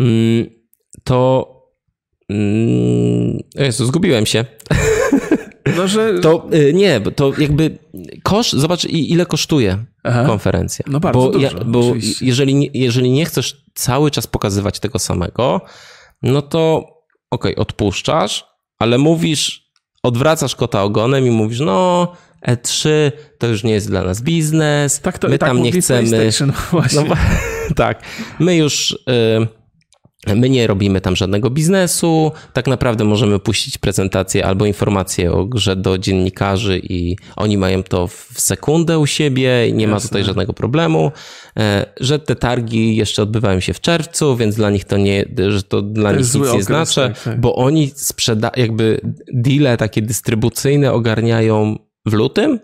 Mm, 0.00 0.46
to. 1.04 1.50
Mm, 2.28 3.38
Jezu, 3.54 3.86
zgubiłem 3.86 4.26
się. 4.26 4.44
No, 5.76 5.88
że... 5.88 6.14
To 6.22 6.48
y, 6.54 6.74
nie, 6.74 7.00
to 7.00 7.32
jakby 7.38 7.78
koszt, 8.22 8.52
zobacz 8.52 8.84
ile 8.84 9.26
kosztuje 9.26 9.84
Aha. 10.02 10.24
konferencja. 10.26 10.84
No 10.88 11.00
bardzo 11.00 11.20
bo, 11.20 11.30
dużo, 11.30 11.44
ja, 11.44 11.64
bo 11.64 11.82
jeżeli, 12.20 12.70
jeżeli 12.74 13.10
nie 13.10 13.24
chcesz 13.24 13.64
cały 13.74 14.10
czas 14.10 14.26
pokazywać 14.26 14.80
tego 14.80 14.98
samego, 14.98 15.60
no 16.22 16.42
to 16.42 16.76
okej, 17.30 17.52
okay, 17.52 17.62
odpuszczasz, 17.62 18.53
ale 18.78 18.98
mówisz, 18.98 19.70
odwracasz 20.02 20.56
kota 20.56 20.82
ogonem 20.82 21.26
i 21.26 21.30
mówisz, 21.30 21.60
no 21.60 22.12
E3 22.48 22.88
to 23.38 23.46
już 23.46 23.64
nie 23.64 23.72
jest 23.72 23.88
dla 23.88 24.04
nas 24.04 24.22
biznes, 24.22 25.00
tak 25.00 25.18
to, 25.18 25.28
my 25.28 25.38
tak 25.38 25.48
tam 25.48 25.62
nie 25.62 25.72
chcemy. 25.72 26.30
Właśnie. 26.70 27.08
No, 27.08 27.14
tak, 27.76 28.02
my 28.38 28.56
już. 28.56 28.98
Y 29.10 29.63
My 30.26 30.50
nie 30.50 30.66
robimy 30.66 31.00
tam 31.00 31.16
żadnego 31.16 31.50
biznesu. 31.50 32.32
Tak 32.52 32.66
naprawdę 32.66 33.04
możemy 33.04 33.38
puścić 33.38 33.78
prezentację 33.78 34.46
albo 34.46 34.66
informację 34.66 35.32
o 35.32 35.44
grze 35.44 35.76
do 35.76 35.98
dziennikarzy 35.98 36.78
i 36.78 37.16
oni 37.36 37.58
mają 37.58 37.82
to 37.82 38.06
w 38.06 38.32
sekundę 38.36 38.98
u 38.98 39.06
siebie 39.06 39.68
i 39.68 39.74
nie 39.74 39.84
Jasne. 39.84 39.94
ma 39.94 40.00
tutaj 40.00 40.24
żadnego 40.24 40.52
problemu. 40.52 41.12
E, 41.58 41.86
że 42.00 42.18
te 42.18 42.36
targi 42.36 42.96
jeszcze 42.96 43.22
odbywają 43.22 43.60
się 43.60 43.72
w 43.72 43.80
czerwcu, 43.80 44.36
więc 44.36 44.56
dla 44.56 44.70
nich 44.70 44.84
to 44.84 44.96
nie, 44.96 45.24
że 45.48 45.62
to 45.62 45.82
dla 45.82 46.10
to 46.10 46.16
nich 46.16 46.34
nic 46.34 46.52
nie 46.52 46.62
znaczy, 46.62 47.00
tak, 47.00 47.22
tak. 47.22 47.40
bo 47.40 47.54
oni 47.54 47.92
sprzeda, 47.94 48.50
jakby 48.56 49.00
deale 49.32 49.76
takie 49.76 50.02
dystrybucyjne 50.02 50.92
ogarniają 50.92 51.78
w 52.06 52.12
lutym. 52.12 52.60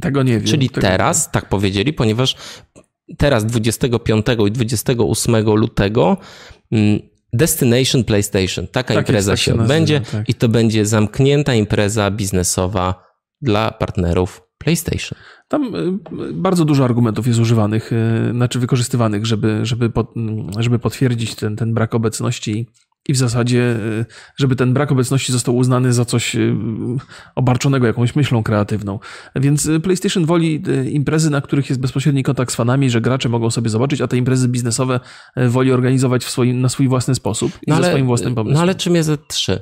Tego 0.00 0.22
nie 0.22 0.32
wiem. 0.32 0.44
Czyli 0.44 0.70
teraz, 0.70 1.30
tak 1.30 1.48
powiedzieli, 1.48 1.92
ponieważ 1.92 2.36
teraz 3.18 3.46
25 3.46 4.26
i 4.46 4.50
28 4.50 5.44
lutego 5.44 6.16
Destination 7.32 8.04
PlayStation. 8.04 8.66
Taka 8.66 8.94
tak 8.94 9.02
impreza 9.02 9.32
jest, 9.32 9.42
tak 9.42 9.46
się, 9.46 9.52
się 9.56 9.62
odbędzie 9.62 10.00
tak. 10.00 10.28
i 10.28 10.34
to 10.34 10.48
będzie 10.48 10.86
zamknięta 10.86 11.54
impreza 11.54 12.10
biznesowa 12.10 13.04
dla 13.40 13.70
partnerów 13.70 14.42
PlayStation. 14.58 15.18
Tam 15.48 15.74
y, 15.74 16.32
bardzo 16.32 16.64
dużo 16.64 16.84
argumentów 16.84 17.26
jest 17.26 17.40
używanych, 17.40 17.92
y, 17.92 18.30
znaczy 18.32 18.58
wykorzystywanych, 18.58 19.26
żeby, 19.26 19.66
żeby, 19.66 19.92
żeby 20.58 20.78
potwierdzić 20.78 21.34
ten, 21.34 21.56
ten 21.56 21.74
brak 21.74 21.94
obecności 21.94 22.68
i 23.08 23.12
w 23.12 23.16
zasadzie, 23.16 23.76
y, 24.00 24.04
żeby 24.36 24.56
ten 24.56 24.74
brak 24.74 24.92
obecności 24.92 25.32
został 25.32 25.56
uznany 25.56 25.92
za 25.92 26.04
coś 26.04 26.36
y, 26.36 26.56
obarczonego 27.34 27.86
jakąś 27.86 28.16
myślą 28.16 28.42
kreatywną. 28.42 28.98
Więc 29.36 29.66
y, 29.66 29.80
PlayStation 29.80 30.26
woli 30.26 30.62
imprezy, 30.90 31.30
na 31.30 31.40
których 31.40 31.68
jest 31.68 31.80
bezpośredni 31.80 32.22
kontakt 32.22 32.52
z 32.52 32.54
fanami, 32.54 32.90
że 32.90 33.00
gracze 33.00 33.28
mogą 33.28 33.50
sobie 33.50 33.70
zobaczyć, 33.70 34.00
a 34.00 34.06
te 34.08 34.16
imprezy 34.16 34.48
biznesowe 34.48 35.00
woli 35.36 35.72
organizować 35.72 36.24
swoim, 36.24 36.60
na 36.60 36.68
swój 36.68 36.88
własny 36.88 37.14
sposób 37.14 37.52
i 37.62 37.70
no 37.70 37.76
ale, 37.76 37.84
ze 37.84 37.90
swoim 37.90 38.06
własnym 38.06 38.34
pomysłem. 38.34 38.54
No 38.54 38.62
ale 38.62 38.74
czym 38.74 38.94
jest 38.94 39.10
E3? 39.10 39.58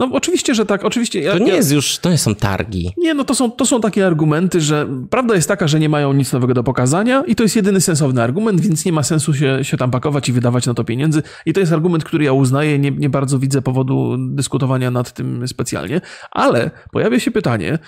No 0.00 0.08
oczywiście, 0.12 0.54
że 0.54 0.66
tak, 0.66 0.84
oczywiście. 0.84 1.20
Ja, 1.20 1.32
to 1.32 1.38
nie 1.38 1.52
jest 1.52 1.72
już, 1.72 1.98
to 1.98 2.10
nie 2.10 2.18
są 2.18 2.34
targi. 2.34 2.92
Nie, 2.96 3.14
no 3.14 3.24
to 3.24 3.34
są, 3.34 3.50
to 3.50 3.66
są 3.66 3.80
takie 3.80 4.06
argumenty, 4.06 4.60
że 4.60 4.88
prawda 5.10 5.34
jest 5.34 5.48
taka, 5.48 5.68
że 5.68 5.80
nie 5.80 5.88
mają 5.88 6.12
nic 6.12 6.32
nowego 6.32 6.54
do 6.54 6.62
pokazania 6.62 7.22
i 7.26 7.34
to 7.34 7.42
jest 7.42 7.56
jedyny 7.56 7.80
sensowny 7.80 8.22
argument, 8.22 8.60
więc 8.60 8.84
nie 8.84 8.92
ma 8.92 9.02
sensu 9.02 9.34
się, 9.34 9.58
się 9.62 9.76
tam 9.76 9.90
pakować 9.90 10.28
i 10.28 10.32
wydawać 10.32 10.66
na 10.66 10.74
to 10.74 10.84
pieniędzy. 10.84 11.22
I 11.46 11.52
to 11.52 11.60
jest 11.60 11.72
argument, 11.72 12.04
który 12.04 12.24
ja 12.24 12.32
uznaję, 12.32 12.78
nie, 12.78 12.90
nie 12.90 13.10
bardzo 13.10 13.38
widzę 13.38 13.62
powodu 13.62 14.16
dyskutowania 14.18 14.90
nad 14.90 15.12
tym 15.12 15.48
specjalnie, 15.48 16.00
ale 16.30 16.70
pojawia 16.92 17.20
się 17.20 17.30
pytanie, 17.30 17.78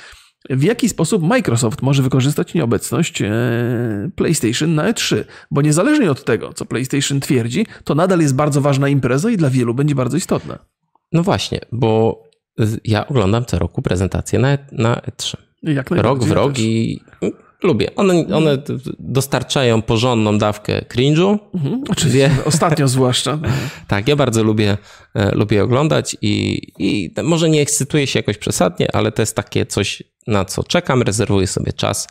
w 0.51 0.62
jaki 0.62 0.88
sposób 0.88 1.22
Microsoft 1.22 1.83
może 1.83 2.03
wykorzystać 2.03 2.55
nieobecność 2.55 3.22
e, 3.22 3.31
PlayStation 4.16 4.75
na 4.75 4.92
E3. 4.92 5.25
Bo 5.51 5.62
niezależnie 5.62 6.11
od 6.11 6.25
tego, 6.25 6.53
co 6.53 6.64
PlayStation 6.64 7.20
twierdzi, 7.20 7.66
to 7.85 7.94
nadal 7.94 8.20
jest 8.20 8.35
bardzo 8.35 8.61
ważna 8.61 8.88
impreza 8.88 9.31
i 9.31 9.37
dla 9.37 9.51
wielu 9.51 9.75
będzie 9.75 9.94
bardzo 9.94 10.16
istotna. 10.16 10.59
No 11.12 11.22
właśnie, 11.22 11.61
bo 11.72 12.22
ja 12.85 13.07
oglądam 13.07 13.44
co 13.44 13.59
roku 13.59 13.83
prezentacje 13.83 14.38
na, 14.38 14.59
na 14.72 14.94
E3. 14.96 15.37
Jak 15.62 15.90
rok 15.90 16.25
w 16.25 16.31
rok 16.31 16.59
i 16.59 17.01
lubię. 17.62 17.94
One, 17.96 18.27
one 18.35 18.59
dostarczają 18.98 19.83
porządną 19.83 20.38
dawkę 20.38 20.83
cringe'u. 20.83 21.38
Mhm, 21.55 21.85
oczywiście, 21.88 22.31
ostatnio 22.44 22.88
zwłaszcza. 22.98 23.38
tak, 23.88 24.09
ja 24.09 24.16
bardzo 24.16 24.42
lubię, 24.42 24.79
e, 25.14 25.35
lubię 25.35 25.64
oglądać 25.64 26.16
i, 26.22 26.62
i 26.79 27.14
może 27.22 27.51
nie 27.51 27.61
ekscytuję 27.61 28.07
się 28.07 28.18
jakoś 28.18 28.38
przesadnie, 28.38 28.96
ale 28.96 29.12
to 29.12 29.22
jest 29.22 29.37
takie 29.37 29.66
coś, 29.66 30.03
na 30.27 30.44
co 30.44 30.62
czekam, 30.64 31.03
rezerwuję 31.03 31.46
sobie 31.46 31.72
czas. 31.72 32.09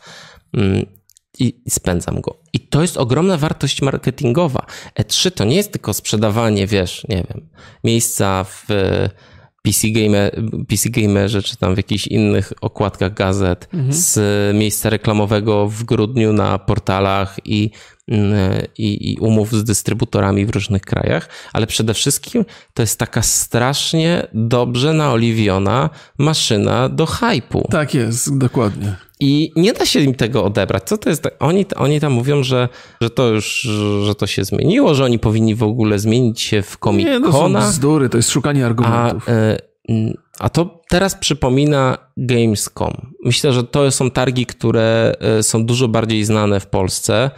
I, 1.42 1.62
spędzam 1.70 2.22
go. 2.22 2.38
I 2.54 2.60
to 2.60 2.82
jest 2.82 2.98
ogromna 2.98 3.38
wartość 3.38 3.82
marketingowa. 3.82 4.66
E3 5.00 5.32
to 5.32 5.46
nie 5.46 5.56
jest 5.56 5.72
tylko 5.72 5.94
sprzedawanie, 5.94 6.68
wiesz, 6.68 7.06
nie 7.10 7.16
wiem, 7.16 7.50
miejsca 7.84 8.44
w 8.44 8.66
PC, 9.64 9.88
Gamer, 9.90 10.44
PC 10.68 10.90
Gamerze, 10.90 11.44
czy 11.44 11.58
tam 11.58 11.74
w 11.74 11.78
jakichś 11.78 12.08
innych 12.08 12.54
okładkach 12.62 13.14
gazet, 13.14 13.70
mhm. 13.74 13.94
z 13.94 14.18
miejsca 14.56 14.90
reklamowego 14.90 15.68
w 15.68 15.84
grudniu 15.84 16.34
na 16.34 16.60
portalach 16.60 17.38
i 17.46 17.72
i, 18.78 19.12
i 19.12 19.18
umów 19.20 19.52
z 19.52 19.64
dystrybutorami 19.64 20.46
w 20.46 20.50
różnych 20.50 20.82
krajach, 20.82 21.30
ale 21.54 21.68
przede 21.68 21.94
wszystkim 21.94 22.46
to 22.74 22.84
jest 22.84 23.00
taka 23.00 23.22
strasznie 23.22 24.28
dobrze 24.34 24.94
naoliwiona 24.94 25.90
maszyna 26.18 26.90
do 26.90 27.06
hypu. 27.06 27.68
Tak 27.72 27.94
jest, 27.94 28.38
dokładnie. 28.38 28.96
I 29.20 29.52
nie 29.56 29.74
da 29.74 29.86
się 29.86 30.00
im 30.00 30.16
tego 30.16 30.44
odebrać. 30.44 30.84
Co 30.84 30.98
to 30.98 31.10
jest? 31.10 31.28
Oni, 31.40 31.66
oni 31.76 32.00
tam 32.00 32.14
mówią, 32.14 32.44
że, 32.44 32.70
że 33.02 33.10
to 33.10 33.28
już 33.28 33.68
że 34.06 34.16
to 34.16 34.28
się 34.28 34.44
zmieniło, 34.44 34.96
że 34.96 35.06
oni 35.06 35.20
powinni 35.20 35.56
w 35.56 35.64
ogóle 35.64 36.00
zmienić 36.00 36.42
się 36.42 36.62
w 36.62 36.78
Comic 36.78 37.08
Cona. 37.08 37.20
Nie, 37.20 37.26
to 37.26 37.32
są 37.32 37.70
bzdury, 37.70 38.10
to 38.10 38.18
jest 38.18 38.30
szukanie 38.30 38.66
argumentów. 38.66 39.30
A, 39.30 39.32
e, 39.32 39.58
a 40.40 40.50
to 40.50 40.82
teraz 40.90 41.16
przypomina 41.16 41.98
Gamescom. 42.18 43.14
Myślę, 43.26 43.54
że 43.54 43.64
to 43.64 43.92
są 43.92 44.12
targi, 44.12 44.46
które 44.46 45.16
e, 45.20 45.44
są 45.44 45.66
dużo 45.66 45.88
bardziej 45.88 46.24
znane 46.24 46.60
w 46.60 46.68
Polsce. 46.68 47.32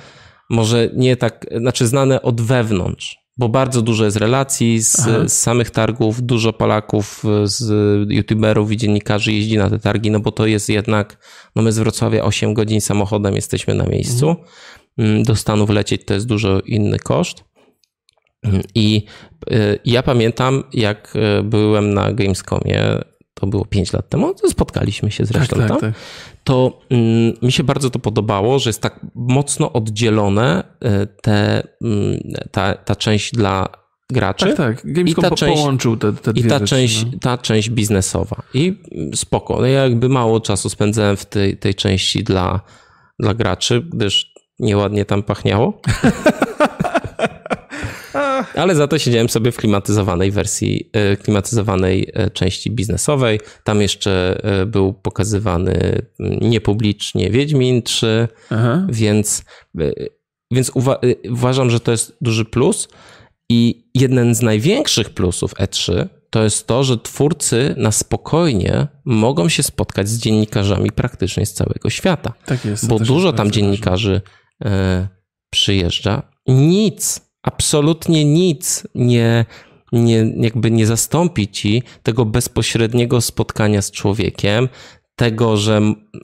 Może 0.54 0.90
nie 0.96 1.18
tak, 1.18 1.46
znaczy 1.58 1.88
znane 1.88 2.22
od 2.22 2.42
wewnątrz, 2.42 3.18
bo 3.38 3.50
bardzo 3.50 3.82
dużo 3.82 4.06
jest 4.06 4.18
relacji 4.18 4.80
z, 4.80 4.96
z, 4.96 5.34
samych 5.34 5.70
targów. 5.70 6.22
Dużo 6.22 6.54
Polaków, 6.54 7.24
z 7.44 7.64
youtuberów 8.12 8.72
i 8.72 8.78
dziennikarzy 8.78 9.34
jeździ 9.34 9.58
na 9.58 9.70
te 9.70 9.80
targi, 9.80 10.12
no 10.12 10.20
bo 10.20 10.32
to 10.32 10.46
jest 10.46 10.70
jednak, 10.70 11.18
no 11.56 11.62
my 11.62 11.72
z 11.72 11.80
Wrocławia 11.80 12.24
8 12.24 12.54
godzin 12.54 12.82
samochodem 12.82 13.36
jesteśmy 13.36 13.74
na 13.74 13.86
miejscu. 13.86 14.30
Mhm. 14.30 14.48
Mm, 14.98 15.24
do 15.24 15.36
Stanów 15.36 15.70
lecieć 15.70 16.06
to 16.06 16.14
jest 16.14 16.28
dużo 16.28 16.60
inny 16.60 17.00
koszt. 17.00 17.44
I 18.76 19.06
y, 19.52 19.80
ja 19.86 20.04
pamiętam, 20.04 20.64
jak 20.74 21.14
y, 21.40 21.44
byłem 21.44 21.94
na 21.94 22.14
Gamescomie, 22.14 22.82
to 23.44 23.48
było 23.48 23.66
5 23.66 23.94
lat 23.94 24.10
temu, 24.10 24.34
spotkaliśmy 24.50 25.12
się 25.12 25.26
zresztą 25.26 25.58
tak, 25.58 25.68
tak, 25.68 25.82
tam, 25.82 25.92
tak. 25.92 26.02
to 26.44 26.80
mm, 26.90 27.34
mi 27.42 27.52
się 27.52 27.64
bardzo 27.64 27.90
to 27.90 28.00
podobało, 28.00 28.60
że 28.60 28.70
jest 28.70 28.82
tak 28.82 29.00
mocno 29.16 29.74
oddzielone 29.74 30.64
y, 30.64 31.08
te, 31.22 31.64
mm, 31.82 32.20
ta, 32.52 32.76
ta 32.76 32.96
część 32.96 33.32
dla 33.32 33.68
graczy. 34.10 34.46
Tak, 34.46 34.58
tak. 34.58 34.94
Gamescom 34.94 35.26
I 35.26 35.30
ta 35.30 35.36
część, 35.36 35.58
połączył 35.58 35.98
te, 35.98 36.14
te 36.14 36.34
dwie 36.34 36.42
I 36.42 36.50
ta, 36.50 36.60
rzeczy, 36.60 36.70
część, 36.70 37.06
no. 37.06 37.20
ta 37.22 37.38
część 37.38 37.70
biznesowa. 37.70 38.44
I 38.54 38.82
spoko. 39.16 39.58
No 39.60 39.66
ja 39.66 39.84
jakby 39.84 40.10
mało 40.10 40.40
czasu 40.40 40.70
spędzałem 40.70 41.18
w 41.18 41.26
tej, 41.26 41.58
tej 41.58 41.76
części 41.76 42.24
dla, 42.24 42.62
dla 43.20 43.34
graczy, 43.34 43.82
gdyż 43.94 44.34
nieładnie 44.60 45.06
tam 45.06 45.24
pachniało. 45.24 45.82
Ale 48.56 48.76
za 48.76 48.88
to 48.88 49.00
siedziałem 49.00 49.30
sobie 49.30 49.52
w 49.52 49.58
klimatyzowanej 49.58 50.32
wersji, 50.32 50.90
e, 50.94 51.18
klimatyzowanej 51.18 52.12
e, 52.14 52.30
części 52.30 52.72
biznesowej. 52.72 53.40
Tam 53.64 53.82
jeszcze 53.82 54.40
e, 54.44 54.66
był 54.66 54.94
pokazywany 54.94 56.02
niepublicznie 56.42 57.30
Wiedźmin 57.30 57.82
3, 57.82 58.28
Aha. 58.50 58.88
więc, 58.90 59.44
więc 60.52 60.72
uwa 60.74 61.00
uważam, 61.30 61.70
że 61.70 61.80
to 61.80 61.92
jest 61.92 62.18
duży 62.22 62.46
plus. 62.46 62.88
I 63.50 63.90
jeden 63.96 64.36
z 64.36 64.42
największych 64.42 65.10
plusów 65.10 65.54
E3 65.54 66.08
to 66.30 66.44
jest 66.44 66.68
to, 66.68 66.84
że 66.84 66.98
twórcy 66.98 67.76
na 67.78 67.92
spokojnie 67.92 68.88
mogą 69.06 69.50
się 69.50 69.64
spotkać 69.64 70.10
z 70.10 70.18
dziennikarzami 70.18 70.92
praktycznie 70.92 71.46
z 71.46 71.54
całego 71.54 71.90
świata. 71.90 72.34
Tak 72.46 72.66
jest. 72.66 72.88
Bo 72.88 73.00
dużo 73.00 73.34
tam 73.34 73.52
dziennikarzy 73.52 74.22
przyjeżdża. 75.50 76.22
Nic 76.48 77.22
absolutnie 77.44 78.26
nic 78.26 78.88
nie, 78.96 79.46
nie, 79.92 80.34
jakby 80.38 80.72
nie 80.72 80.88
zastąpi 80.88 81.48
ci 81.48 81.84
tego 82.04 82.26
bezpośredniego 82.26 83.22
spotkania 83.22 83.82
z 83.82 83.92
człowiekiem, 83.92 84.70
tego, 85.16 85.58
że, 85.58 85.82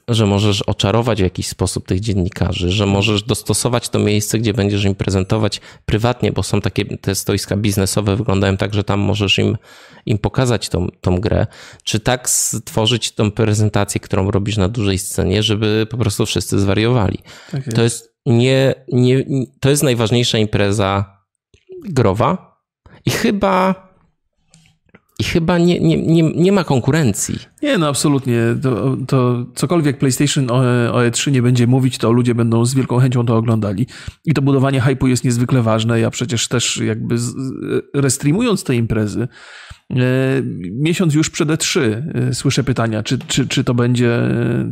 że 0.08 0.26
możesz 0.26 0.62
oczarować 0.62 1.20
w 1.20 1.24
jakiś 1.24 1.48
sposób 1.48 1.88
tych 1.88 2.00
dziennikarzy, 2.00 2.72
że 2.72 2.86
możesz 2.86 3.24
dostosować 3.24 3.90
to 3.90 4.00
miejsce, 4.00 4.40
gdzie 4.40 4.54
będziesz 4.54 4.84
im 4.84 4.96
prezentować 4.96 5.62
prywatnie, 5.86 6.32
bo 6.32 6.44
są 6.44 6.62
takie 6.62 6.86
te 6.86 7.16
stoiska 7.16 7.58
biznesowe, 7.58 8.16
wyglądają 8.16 8.58
tak, 8.58 8.74
że 8.74 8.84
tam 8.84 9.00
możesz 9.00 9.40
im, 9.40 9.58
im 10.06 10.18
pokazać 10.18 10.70
tą, 10.70 10.88
tą 11.02 11.20
grę, 11.20 11.48
czy 11.84 12.00
tak 12.00 12.30
stworzyć 12.30 13.12
tą 13.12 13.32
prezentację, 13.32 14.02
którą 14.02 14.32
robisz 14.32 14.58
na 14.58 14.70
dużej 14.70 15.00
scenie, 15.00 15.44
żeby 15.44 15.88
po 15.90 15.98
prostu 15.98 16.26
wszyscy 16.26 16.60
zwariowali. 16.60 17.18
Tak 17.52 17.66
jest. 17.66 17.76
To 17.76 17.84
jest 17.84 18.09
nie, 18.30 18.76
nie, 18.88 19.24
to 19.60 19.70
jest 19.70 19.84
najważniejsza 19.84 20.38
impreza 20.38 21.20
growa 21.86 22.60
i 23.06 23.10
chyba 23.10 23.90
i 25.20 25.24
chyba 25.24 25.58
nie, 25.58 25.80
nie, 25.80 25.98
nie, 25.98 26.24
nie 26.24 26.52
ma 26.52 26.64
konkurencji. 26.64 27.40
Nie, 27.62 27.78
no 27.78 27.88
absolutnie. 27.88 28.40
To, 28.62 28.98
to 29.08 29.46
cokolwiek 29.56 29.98
PlayStation 29.98 30.52
o, 30.52 30.56
o 30.94 31.00
E3 31.00 31.32
nie 31.32 31.42
będzie 31.42 31.68
mówić, 31.68 31.98
to 31.98 32.12
ludzie 32.12 32.36
będą 32.36 32.66
z 32.66 32.74
wielką 32.74 33.00
chęcią 33.00 33.26
to 33.26 33.38
oglądali. 33.38 33.88
I 34.26 34.34
to 34.34 34.42
budowanie 34.42 34.82
hypu 34.82 35.08
jest 35.08 35.24
niezwykle 35.24 35.62
ważne. 35.62 36.00
Ja 36.00 36.10
przecież 36.10 36.48
też 36.48 36.78
jakby 36.78 37.16
restreamując 37.94 38.64
te 38.64 38.76
imprezy, 38.76 39.28
E, 39.96 40.42
miesiąc 40.72 41.14
już 41.14 41.30
przed 41.30 41.50
E3 41.50 41.80
e, 41.80 42.34
słyszę 42.34 42.64
pytania, 42.64 43.04
czy, 43.04 43.20
czy, 43.20 43.48
czy 43.48 43.64
to 43.64 43.74
będzie, 43.74 44.20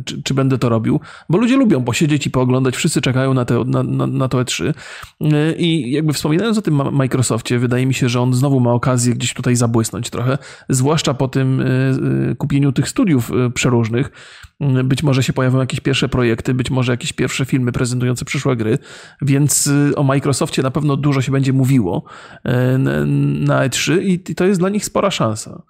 czy, 0.04 0.22
czy 0.22 0.34
będę 0.34 0.58
to 0.58 0.68
robił, 0.68 1.00
bo 1.28 1.38
ludzie 1.38 1.56
lubią 1.56 1.84
posiedzieć 1.84 2.26
i 2.26 2.30
pooglądać, 2.30 2.76
wszyscy 2.76 3.00
czekają 3.00 3.34
na, 3.34 3.44
te, 3.44 3.64
na, 3.64 3.82
na, 3.82 4.06
na 4.06 4.28
to 4.28 4.38
E3 4.38 4.72
e, 5.20 5.52
i 5.52 5.92
jakby 5.92 6.12
wspominając 6.12 6.58
o 6.58 6.62
tym 6.62 6.82
Microsoftie, 6.92 7.58
wydaje 7.58 7.86
mi 7.86 7.94
się, 7.94 8.08
że 8.08 8.20
on 8.20 8.34
znowu 8.34 8.60
ma 8.60 8.72
okazję 8.72 9.14
gdzieś 9.14 9.34
tutaj 9.34 9.56
zabłysnąć 9.56 10.10
trochę, 10.10 10.38
zwłaszcza 10.68 11.14
po 11.14 11.28
tym 11.28 11.64
kupieniu 12.38 12.72
tych 12.78 12.88
studiów 12.88 13.30
przeróżnych, 13.54 14.10
być 14.84 15.02
może 15.02 15.22
się 15.22 15.32
pojawią 15.32 15.60
jakieś 15.60 15.80
pierwsze 15.80 16.08
projekty, 16.08 16.54
być 16.54 16.70
może 16.70 16.92
jakieś 16.92 17.12
pierwsze 17.12 17.44
filmy 17.44 17.72
prezentujące 17.72 18.24
przyszłe 18.24 18.56
gry, 18.56 18.78
więc 19.22 19.70
o 19.96 20.02
Microsoftie 20.02 20.62
na 20.62 20.70
pewno 20.70 20.96
dużo 20.96 21.22
się 21.22 21.32
będzie 21.32 21.52
mówiło 21.52 22.04
na 23.40 23.68
E3 23.68 24.02
i 24.02 24.34
to 24.34 24.44
jest 24.44 24.60
dla 24.60 24.68
nich 24.68 24.84
spora 24.84 25.10
szansa. 25.10 25.62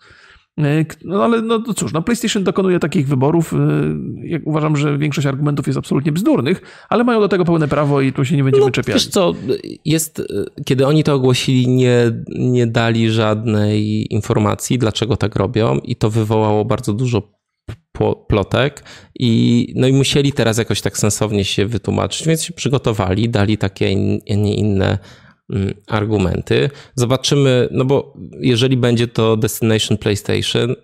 E, 0.59 0.85
no 1.05 1.25
ale 1.25 1.43
no, 1.43 1.63
no 1.67 1.75
cóż, 1.75 1.93
no 1.93 2.03
PlayStation 2.03 2.45
dokonuje 2.45 2.79
takich 2.79 3.09
wyborów. 3.09 3.55
E, 3.55 3.57
jak 4.25 4.47
uważam, 4.47 4.77
że 4.77 4.99
większość 4.99 5.27
argumentów 5.27 5.67
jest 5.67 5.79
absolutnie 5.79 6.13
bzdurnych, 6.13 6.87
ale 6.89 7.05
mają 7.05 7.21
do 7.21 7.29
tego 7.29 7.45
pełne 7.45 7.69
prawo 7.69 8.01
i 8.01 8.13
tu 8.13 8.25
się 8.25 8.37
nie 8.37 8.45
będziemy 8.45 8.67
no, 8.67 8.71
czepiać. 8.71 8.95
Wiesz 8.95 9.07
co, 9.07 9.35
jest, 9.85 10.23
kiedy 10.65 10.87
oni 10.87 11.05
to 11.05 11.15
ogłosili, 11.15 11.69
nie, 11.69 12.13
nie 12.29 12.67
dali 12.67 13.11
żadnej 13.11 14.07
informacji, 14.15 14.79
dlaczego 14.79 15.17
tak 15.17 15.37
robią 15.37 15.79
i 15.79 15.97
to 15.97 16.11
wywołało 16.11 16.65
bardzo 16.65 16.93
dużo 16.93 17.39
plotek 18.29 18.85
i, 19.19 19.73
no 19.77 19.87
i 19.87 19.93
musieli 19.93 20.33
teraz 20.33 20.59
jakoś 20.59 20.81
tak 20.81 20.99
sensownie 20.99 21.45
się 21.45 21.67
wytłumaczyć, 21.67 22.27
więc 22.27 22.43
się 22.43 22.53
przygotowali, 22.53 23.29
dali 23.29 23.59
takie, 23.59 23.97
nie 24.37 24.55
inne 24.55 24.99
argumenty. 25.87 26.71
Zobaczymy, 26.95 27.69
no 27.71 27.85
bo 27.85 28.15
jeżeli 28.41 28.77
będzie 28.77 29.09
to 29.09 29.37
Destination 29.37 29.99
PlayStation, 29.99 30.75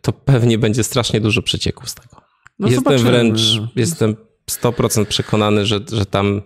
to 0.00 0.12
pewnie 0.12 0.58
będzie 0.58 0.84
strasznie 0.84 1.20
dużo 1.20 1.42
przecieków 1.42 1.88
z 1.90 1.94
tego. 1.94 2.16
No 2.58 2.68
jestem 2.68 2.84
zobaczymy. 2.84 3.10
wręcz, 3.10 3.40
jestem 3.76 4.16
100% 4.50 5.04
przekonany, 5.04 5.66
że, 5.66 5.80
że 5.92 6.06
tam 6.06 6.42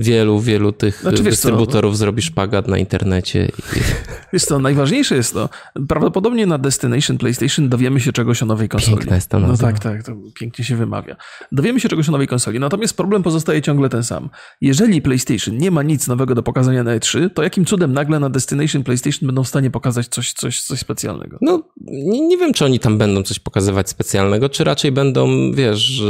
wielu, 0.00 0.40
wielu 0.40 0.72
tych 0.72 1.00
znaczy, 1.00 1.22
dystrybutorów 1.22 1.92
co, 1.92 1.98
zrobi 1.98 2.22
szpagat 2.22 2.68
na 2.68 2.78
internecie. 2.78 3.48
I... 3.76 3.80
Wiesz 4.32 4.44
co, 4.44 4.58
najważniejsze 4.58 5.16
jest 5.16 5.34
to, 5.34 5.48
prawdopodobnie 5.88 6.46
na 6.46 6.58
Destination 6.58 7.18
PlayStation 7.18 7.68
dowiemy 7.68 8.00
się 8.00 8.12
czegoś 8.12 8.42
o 8.42 8.46
nowej 8.46 8.68
konsoli. 8.68 8.96
Piękna 8.96 9.14
jest 9.14 9.28
ta 9.28 9.38
No 9.38 9.56
tak, 9.56 9.78
tak, 9.78 10.02
to 10.02 10.12
pięknie 10.34 10.64
się 10.64 10.76
wymawia. 10.76 11.16
Dowiemy 11.52 11.80
się 11.80 11.88
czegoś 11.88 12.08
o 12.08 12.12
nowej 12.12 12.26
konsoli, 12.26 12.60
natomiast 12.60 12.96
problem 12.96 13.22
pozostaje 13.22 13.62
ciągle 13.62 13.88
ten 13.88 14.04
sam. 14.04 14.28
Jeżeli 14.60 15.02
PlayStation 15.02 15.56
nie 15.56 15.70
ma 15.70 15.82
nic 15.82 16.08
nowego 16.08 16.34
do 16.34 16.42
pokazania 16.42 16.84
na 16.84 16.98
E3, 16.98 17.30
to 17.30 17.42
jakim 17.42 17.64
cudem 17.64 17.92
nagle 17.92 18.20
na 18.20 18.30
Destination 18.30 18.84
PlayStation 18.84 19.26
będą 19.26 19.44
w 19.44 19.48
stanie 19.48 19.70
pokazać 19.70 20.08
coś, 20.08 20.32
coś, 20.32 20.62
coś 20.62 20.78
specjalnego? 20.78 21.38
No, 21.40 21.62
nie, 21.80 22.20
nie 22.20 22.36
wiem, 22.36 22.52
czy 22.52 22.64
oni 22.64 22.78
tam 22.78 22.98
będą 22.98 23.22
coś 23.22 23.38
pokazywać 23.38 23.88
specjalnego, 23.88 24.48
czy 24.48 24.64
raczej 24.64 24.92
będą, 24.92 25.52
wiesz, 25.52 26.02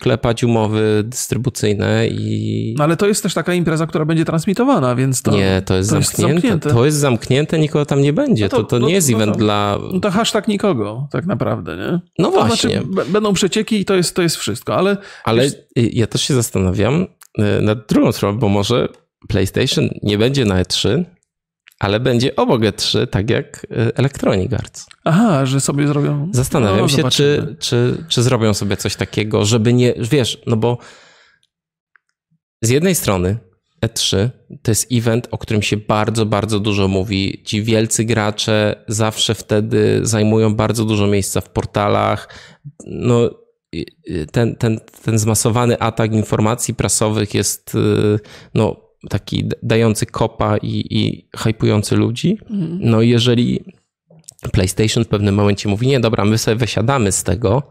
klepać 0.00 0.44
umowy 0.44 1.04
dystrybucyjne 1.04 2.08
i... 2.08 2.74
No 2.78 2.84
ale 2.84 2.96
to 2.96 3.06
jest 3.06 3.23
też 3.24 3.34
taka 3.34 3.54
impreza, 3.54 3.86
która 3.86 4.04
będzie 4.04 4.24
transmitowana, 4.24 4.94
więc 4.94 5.22
to. 5.22 5.30
Nie, 5.30 5.62
to 5.66 5.74
jest, 5.74 5.90
to 5.90 6.02
zamknięte. 6.02 6.32
jest 6.32 6.42
zamknięte. 6.42 6.70
To 6.70 6.84
jest 6.84 6.96
zamknięte, 6.96 7.58
nikogo 7.58 7.86
tam 7.86 8.02
nie 8.02 8.12
będzie. 8.12 8.44
No 8.44 8.48
to, 8.48 8.56
to, 8.56 8.64
to 8.64 8.78
no, 8.78 8.88
nie 8.88 8.94
jest 8.94 9.10
no 9.10 9.16
event 9.16 9.32
to, 9.32 9.38
dla. 9.38 9.78
No 9.92 10.00
to 10.00 10.10
hashtag 10.10 10.48
nikogo, 10.48 11.08
tak 11.10 11.26
naprawdę, 11.26 11.76
nie? 11.76 12.00
No 12.18 12.30
to 12.30 12.46
znaczy, 12.46 12.46
właśnie. 12.46 12.82
Znaczy, 12.92 13.10
będą 13.10 13.32
przecieki 13.32 13.80
i 13.80 13.84
to 13.84 13.94
jest, 13.94 14.16
to 14.16 14.22
jest 14.22 14.36
wszystko, 14.36 14.76
ale. 14.76 14.96
Ale 15.24 15.46
ja 15.76 16.06
też 16.06 16.22
się 16.22 16.34
zastanawiam 16.34 17.06
y, 17.38 17.62
nad 17.62 17.86
drugą 17.86 18.12
sprawą, 18.12 18.38
bo 18.38 18.48
może 18.48 18.88
PlayStation 19.28 19.88
nie 20.02 20.18
będzie 20.18 20.44
na 20.44 20.62
E3, 20.62 21.04
ale 21.80 22.00
będzie 22.00 22.36
obok 22.36 22.62
E3, 22.62 23.06
tak 23.06 23.30
jak 23.30 23.64
y, 23.64 23.94
Electronic 23.94 24.52
Arts. 24.52 24.86
Aha, 25.04 25.46
że 25.46 25.60
sobie 25.60 25.88
zrobią. 25.88 26.28
Zastanawiam 26.32 26.80
no, 26.80 26.88
się, 26.88 27.10
czy, 27.10 27.56
czy, 27.58 28.04
czy 28.08 28.22
zrobią 28.22 28.54
sobie 28.54 28.76
coś 28.76 28.96
takiego, 28.96 29.44
żeby 29.44 29.72
nie. 29.72 29.94
Wiesz, 29.98 30.42
no 30.46 30.56
bo 30.56 30.78
z 32.66 32.70
jednej 32.70 32.94
strony 32.94 33.38
E3 33.86 34.28
to 34.62 34.70
jest 34.70 34.92
event, 34.92 35.28
o 35.30 35.38
którym 35.38 35.62
się 35.62 35.76
bardzo, 35.76 36.26
bardzo 36.26 36.60
dużo 36.60 36.88
mówi. 36.88 37.42
Ci 37.44 37.62
wielcy 37.62 38.04
gracze 38.04 38.84
zawsze 38.88 39.34
wtedy 39.34 40.00
zajmują 40.02 40.54
bardzo 40.54 40.84
dużo 40.84 41.06
miejsca 41.06 41.40
w 41.40 41.50
portalach. 41.50 42.28
No, 42.86 43.30
ten, 44.32 44.56
ten, 44.56 44.80
ten 45.04 45.18
zmasowany 45.18 45.78
atak 45.78 46.12
informacji 46.12 46.74
prasowych 46.74 47.34
jest 47.34 47.76
no, 48.54 48.76
taki 49.08 49.48
dający 49.62 50.06
kopa 50.06 50.56
i, 50.56 50.86
i 50.90 51.28
hypujący 51.36 51.96
ludzi. 51.96 52.38
Mhm. 52.50 52.78
No 52.80 53.02
jeżeli 53.02 53.64
PlayStation 54.52 55.04
w 55.04 55.08
pewnym 55.08 55.34
momencie 55.34 55.68
mówi, 55.68 55.86
nie 55.86 56.00
dobra, 56.00 56.24
my 56.24 56.38
sobie 56.38 56.56
wysiadamy 56.56 57.12
z 57.12 57.22
tego, 57.22 57.62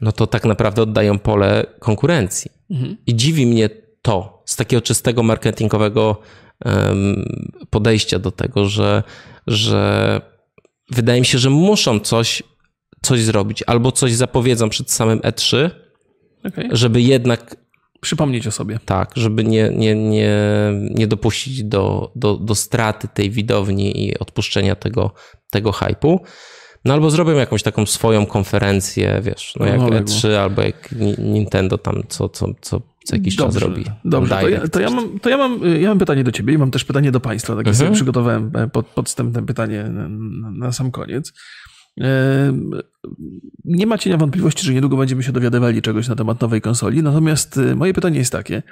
no 0.00 0.12
to 0.12 0.26
tak 0.26 0.44
naprawdę 0.44 0.82
oddają 0.82 1.18
pole 1.18 1.66
konkurencji. 1.78 2.50
Mhm. 2.70 2.96
I 3.06 3.16
dziwi 3.16 3.46
mnie 3.46 3.70
to 4.02 4.42
z 4.44 4.56
takiego 4.56 4.82
czystego 4.82 5.22
marketingowego 5.22 6.20
podejścia 7.70 8.18
do 8.18 8.30
tego, 8.30 8.64
że, 8.64 9.02
że 9.46 10.20
wydaje 10.90 11.20
mi 11.20 11.26
się, 11.26 11.38
że 11.38 11.50
muszą 11.50 12.00
coś, 12.00 12.42
coś 13.02 13.22
zrobić 13.22 13.64
albo 13.66 13.92
coś 13.92 14.14
zapowiedzą 14.14 14.68
przed 14.68 14.90
samym 14.90 15.18
E3, 15.18 15.70
okay. 16.44 16.68
żeby 16.72 17.02
jednak 17.02 17.56
przypomnieć 18.00 18.46
o 18.46 18.50
sobie. 18.50 18.78
Tak, 18.84 19.12
żeby 19.16 19.44
nie, 19.44 19.70
nie, 19.70 19.94
nie, 19.94 20.38
nie 20.90 21.06
dopuścić 21.06 21.64
do, 21.64 22.12
do, 22.16 22.36
do 22.36 22.54
straty 22.54 23.08
tej 23.08 23.30
widowni 23.30 24.06
i 24.06 24.18
odpuszczenia 24.18 24.76
tego, 24.76 25.14
tego 25.50 25.72
hypu. 25.72 26.20
No 26.84 26.94
albo 26.94 27.10
zrobią 27.10 27.36
jakąś 27.36 27.62
taką 27.62 27.86
swoją 27.86 28.26
konferencję, 28.26 29.20
wiesz, 29.22 29.54
no 29.60 29.66
jak 29.66 29.80
no, 29.80 29.88
E3 29.88 30.34
albo 30.34 30.62
jak 30.62 30.94
Nintendo 31.18 31.78
tam 31.78 32.02
co, 32.08 32.28
co, 32.28 32.46
co, 32.60 32.80
co 33.04 33.16
jakiś 33.16 33.36
dobrze, 33.36 33.60
czas 33.60 33.68
robi. 33.68 33.84
Dobrze, 34.04 34.40
to 34.40 34.48
ja, 34.48 34.68
to 34.68 34.80
ja, 34.80 34.90
mam, 34.90 35.18
to 35.18 35.30
ja, 35.30 35.36
mam, 35.36 35.60
ja 35.80 35.88
mam 35.88 35.98
pytanie 35.98 36.24
do 36.24 36.32
ciebie 36.32 36.54
i 36.54 36.58
mam 36.58 36.70
też 36.70 36.84
pytanie 36.84 37.12
do 37.12 37.20
państwa. 37.20 37.52
Tak 37.56 37.66
mhm. 37.66 37.76
sobie 37.76 37.90
przygotowałem 37.90 38.50
e, 38.54 38.68
pod, 38.68 38.86
podstępne 38.86 39.46
pytanie 39.46 39.84
na, 39.84 40.08
na 40.50 40.72
sam 40.72 40.90
koniec. 40.90 41.32
E, 42.00 42.52
nie 43.64 43.86
ma 43.86 43.98
cienia 43.98 44.16
wątpliwości, 44.16 44.66
że 44.66 44.74
niedługo 44.74 44.96
będziemy 44.96 45.22
się 45.22 45.32
dowiadywali 45.32 45.82
czegoś 45.82 46.08
na 46.08 46.16
temat 46.16 46.40
nowej 46.40 46.60
konsoli. 46.60 47.02
Natomiast 47.02 47.58
e, 47.58 47.74
moje 47.74 47.94
pytanie 47.94 48.18
jest 48.18 48.32
takie. 48.32 48.62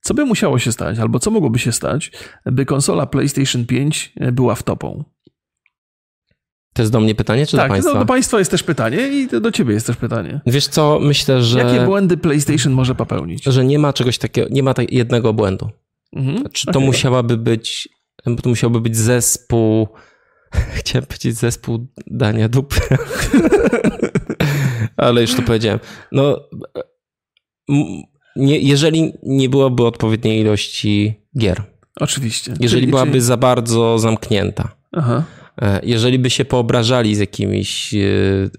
Co 0.00 0.14
by 0.14 0.24
musiało 0.24 0.58
się 0.58 0.72
stać, 0.72 0.98
albo 0.98 1.18
co 1.18 1.30
mogłoby 1.30 1.58
się 1.58 1.72
stać, 1.72 2.12
by 2.46 2.66
konsola 2.66 3.06
PlayStation 3.06 3.66
5 3.66 4.12
była 4.32 4.54
w 4.54 4.62
topą? 4.62 5.04
To 6.76 6.82
jest 6.82 6.92
do 6.92 7.00
mnie 7.00 7.14
pytanie, 7.14 7.46
czy 7.46 7.56
tak, 7.56 7.68
do 7.68 7.72
państwa? 7.72 7.92
Tak, 7.92 8.00
do 8.00 8.06
państwa 8.06 8.38
jest 8.38 8.50
też 8.50 8.62
pytanie 8.62 9.08
i 9.08 9.28
do 9.40 9.52
ciebie 9.52 9.74
jest 9.74 9.86
też 9.86 9.96
pytanie. 9.96 10.40
Wiesz 10.46 10.66
co, 10.66 10.98
myślę, 11.02 11.42
że... 11.42 11.58
Jakie 11.58 11.84
błędy 11.84 12.16
PlayStation 12.16 12.72
może 12.72 12.94
popełnić? 12.94 13.44
Że 13.44 13.64
nie 13.64 13.78
ma 13.78 13.92
czegoś 13.92 14.18
takiego, 14.18 14.48
nie 14.50 14.62
ma 14.62 14.74
tak 14.74 14.92
jednego 14.92 15.32
błędu. 15.32 15.70
Mhm, 16.12 16.44
Czy 16.52 16.66
to 16.66 16.70
okay. 16.70 16.84
musiałaby 16.84 17.36
być, 17.36 17.88
to 18.42 18.48
musiałby 18.48 18.80
być 18.80 18.96
zespół, 18.96 19.88
chciałem 20.78 21.06
powiedzieć 21.06 21.36
zespół 21.36 21.86
dania 22.06 22.48
dupy, 22.48 22.80
ale 24.96 25.20
już 25.20 25.34
to 25.34 25.42
powiedziałem. 25.42 25.80
No, 26.12 26.40
nie, 28.36 28.58
jeżeli 28.58 29.12
nie 29.22 29.48
byłoby 29.48 29.86
odpowiedniej 29.86 30.40
ilości 30.40 31.20
gier. 31.38 31.62
Oczywiście. 32.00 32.54
Jeżeli 32.60 32.82
czyli, 32.82 32.90
byłaby 32.90 33.10
czyli... 33.10 33.20
za 33.20 33.36
bardzo 33.36 33.98
zamknięta. 33.98 34.76
Aha 34.92 35.24
jeżeli 35.82 36.18
by 36.18 36.30
się 36.30 36.44
poobrażali 36.44 37.14
z 37.14 37.18
jakimiś 37.18 37.94
e, 37.94 37.98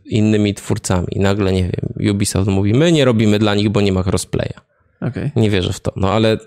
innymi 0.05 0.53
twórcami, 0.53 1.07
nagle, 1.15 1.53
nie 1.53 1.63
wiem, 1.63 2.11
Ubisoft 2.11 2.49
mówi, 2.49 2.73
my 2.73 2.91
nie 2.91 3.05
robimy 3.05 3.39
dla 3.39 3.55
nich, 3.55 3.69
bo 3.69 3.81
nie 3.81 3.91
ma 3.91 4.03
crossplaya. 4.03 4.53
Okay. 5.01 5.31
Nie 5.35 5.49
wierzę 5.49 5.73
w 5.73 5.79
to, 5.79 5.93
no 5.95 6.11
ale 6.11 6.37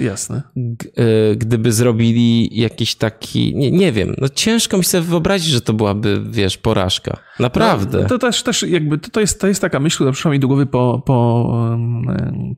Jasne. 0.00 0.42
E, 0.96 1.36
gdyby 1.36 1.72
zrobili 1.72 2.60
jakiś 2.60 2.94
taki, 2.94 3.56
nie, 3.56 3.70
nie 3.70 3.92
wiem, 3.92 4.14
no 4.18 4.28
ciężko 4.28 4.78
mi 4.78 4.84
sobie 4.84 5.04
wyobrazić, 5.04 5.48
że 5.48 5.60
to 5.60 5.72
byłaby, 5.72 6.22
wiesz, 6.30 6.58
porażka. 6.58 7.16
Naprawdę. 7.40 8.02
No, 8.02 8.08
to 8.08 8.18
też, 8.18 8.42
też 8.42 8.62
jakby, 8.62 8.98
to 8.98 9.20
jest, 9.20 9.40
to 9.40 9.46
jest 9.46 9.60
taka 9.60 9.80
myśl, 9.80 9.96
która 9.96 10.12
przyszła 10.12 10.30
mi 10.30 10.40
do 10.40 10.48
głowy 10.48 10.66
po, 10.66 11.02
po, 11.06 11.78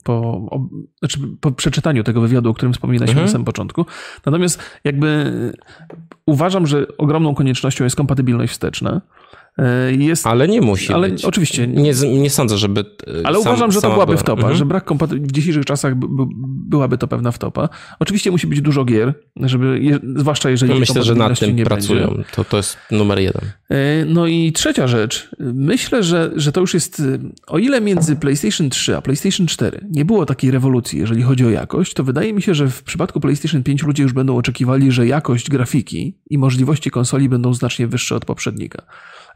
po, 0.05 0.49
znaczy 0.99 1.19
po 1.41 1.53
przeczytaniu 1.53 2.05
tego 2.05 2.21
wywiadu, 2.21 2.51
o 2.51 2.55
którym 2.55 2.73
wspominaliśmy 2.73 3.13
mhm. 3.13 3.27
na 3.27 3.33
samym 3.33 3.45
początku. 3.45 3.87
Natomiast 4.27 4.63
jakby 4.85 5.33
uważam, 6.27 6.67
że 6.67 6.87
ogromną 6.99 7.35
koniecznością 7.35 7.85
jest 7.85 7.97
kompatybilność 7.97 8.53
wsteczna. 8.53 9.01
E, 9.59 9.93
jest, 9.93 10.27
ale 10.27 10.49
nie 10.49 10.61
musi 10.61 10.93
ale 10.93 11.11
być. 11.11 11.25
Oczywiście. 11.25 11.67
Nie, 11.67 11.93
nie 11.93 12.31
sądzę, 12.31 12.59
żeby. 12.59 12.81
E, 12.81 13.27
ale 13.27 13.43
sam, 13.43 13.53
uważam, 13.53 13.73
że 13.73 13.81
to 13.81 13.91
byłaby 13.91 14.17
wtopa, 14.17 14.41
mhm. 14.41 14.57
że 14.57 14.67
brak 14.67 14.85
kompatybilności 14.85 15.33
w 15.33 15.33
dzisiejszych 15.33 15.65
czasach 15.65 15.95
byłaby 16.45 16.99
to 16.99 17.09
pewna 17.09 17.33
wtopa. 17.33 17.69
Oczywiście 17.99 18.31
musi 18.31 18.47
być 18.47 18.61
dużo 18.61 18.85
gier, 18.85 19.15
żeby, 19.37 19.81
zwłaszcza 20.17 20.51
jeżeli. 20.51 20.73
No 20.73 20.81
myślę, 20.81 21.03
że 21.03 21.15
nad 21.15 21.39
tym 21.39 21.57
pracują. 21.57 22.23
To, 22.33 22.45
to 22.45 22.57
jest 22.57 22.77
numer 22.91 23.19
jeden. 23.19 23.43
E, 23.71 24.05
no 24.05 24.27
i 24.27 24.53
trzecia 24.53 24.87
rzecz. 24.87 25.29
Myślę, 25.39 26.03
że, 26.03 26.31
że 26.37 26.53
to 26.53 26.61
już 26.61 26.75
jest. 26.75 27.03
O 27.47 27.59
ile 27.59 27.81
między 27.81 28.17
PlayStation 28.17 28.71
3 28.71 28.97
a 28.97 29.03
PlayStation 29.03 29.47
4 29.47 29.87
nie 29.91 30.05
było 30.05 30.27
takiej 30.27 30.51
rewolucji, 30.51 30.99
jeżeli 30.99 31.23
chodzi 31.23 31.47
o 31.47 31.51
jakość, 31.51 31.95
to 31.95 32.05
wydaje 32.05 32.33
mi 32.33 32.43
się, 32.43 32.55
że 32.55 32.69
w 32.69 32.83
przypadku 32.83 33.21
PlayStation 33.21 33.63
5 33.63 33.83
ludzie 33.83 34.03
już 34.03 34.13
będą 34.13 34.37
oczekiwali, 34.37 34.93
że 34.93 35.07
jakość 35.07 35.51
grafiki 35.51 36.19
i 36.31 36.39
możliwości 36.39 36.91
konsoli 36.91 37.29
będą 37.29 37.55
znacznie 37.55 37.87
wyższe 37.87 38.17
od 38.17 38.25
poprzednika. 38.25 38.83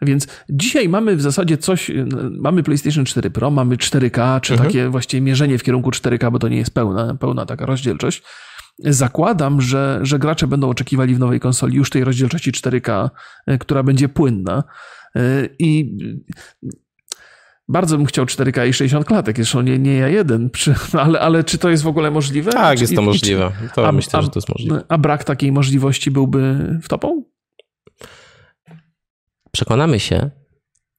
Więc 0.02 0.26
dzisiaj 0.50 0.88
mamy 0.88 1.16
w 1.16 1.22
zasadzie 1.22 1.58
coś, 1.58 1.90
mamy 2.30 2.62
PlayStation 2.62 3.04
4 3.04 3.30
Pro, 3.30 3.50
mamy 3.50 3.76
4K, 3.76 4.40
czy 4.40 4.52
mhm. 4.52 4.70
takie 4.70 4.88
właściwie 4.88 5.20
mierzenie 5.20 5.58
w 5.58 5.62
kierunku 5.62 5.90
4K, 5.90 6.32
bo 6.32 6.38
to 6.38 6.48
nie 6.48 6.56
jest 6.56 6.74
pełna, 6.74 7.14
pełna 7.14 7.46
taka 7.46 7.66
rozdzielczość. 7.66 8.22
Zakładam, 8.78 9.60
że, 9.60 10.00
że 10.02 10.18
gracze 10.18 10.46
będą 10.46 10.68
oczekiwali 10.68 11.14
w 11.14 11.18
nowej 11.18 11.40
konsoli 11.40 11.76
już 11.76 11.90
tej 11.90 12.04
rozdzielczości 12.04 12.52
4K, 12.52 13.10
e, 13.46 13.58
która 13.58 13.82
będzie 13.82 14.08
płynna. 14.08 14.64
E, 15.16 15.48
I 15.58 15.96
bardzo 17.68 17.96
bym 17.96 18.06
chciał 18.06 18.24
4K 18.24 18.68
i 18.68 18.72
60 18.72 19.06
klatek, 19.06 19.36
zresztą 19.36 19.60
nie, 19.60 19.78
nie 19.78 19.96
ja 19.96 20.08
jeden, 20.08 20.50
ale, 21.04 21.20
ale 21.20 21.44
czy 21.44 21.58
to 21.58 21.70
jest 21.70 21.82
w 21.82 21.86
ogóle 21.86 22.10
możliwe? 22.10 22.52
Tak, 22.52 22.80
jest 22.80 22.94
to 22.94 23.02
możliwe. 23.02 23.52
To 23.74 23.88
a, 23.88 23.92
myślę, 23.92 24.18
a, 24.18 24.22
że 24.22 24.28
to 24.28 24.38
jest 24.38 24.48
możliwe. 24.48 24.84
A 24.88 24.98
brak 24.98 25.24
takiej 25.24 25.52
możliwości 25.52 26.10
byłby 26.10 26.70
w 26.82 26.88
topą? 26.88 27.24
Przekonamy 29.52 30.00
się, 30.00 30.30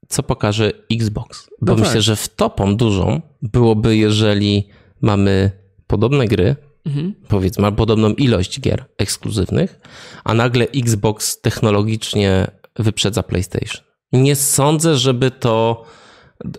co 0.07 0.23
pokaże 0.23 0.71
Xbox. 0.91 1.49
Bo 1.61 1.71
no 1.73 1.79
myślę, 1.79 1.93
tak. 1.93 2.01
że 2.01 2.15
wtopą 2.15 2.77
dużą 2.77 3.21
byłoby, 3.41 3.97
jeżeli 3.97 4.67
mamy 5.01 5.51
podobne 5.87 6.27
gry, 6.27 6.55
mhm. 6.85 7.15
powiedzmy, 7.27 7.65
albo 7.65 7.77
podobną 7.77 8.09
ilość 8.09 8.59
gier 8.59 8.85
ekskluzywnych, 8.97 9.79
a 10.23 10.33
nagle 10.33 10.65
Xbox 10.75 11.41
technologicznie 11.41 12.51
wyprzedza 12.75 13.23
PlayStation. 13.23 13.83
Nie 14.11 14.35
sądzę, 14.35 14.97
żeby 14.97 15.31
to, 15.31 15.83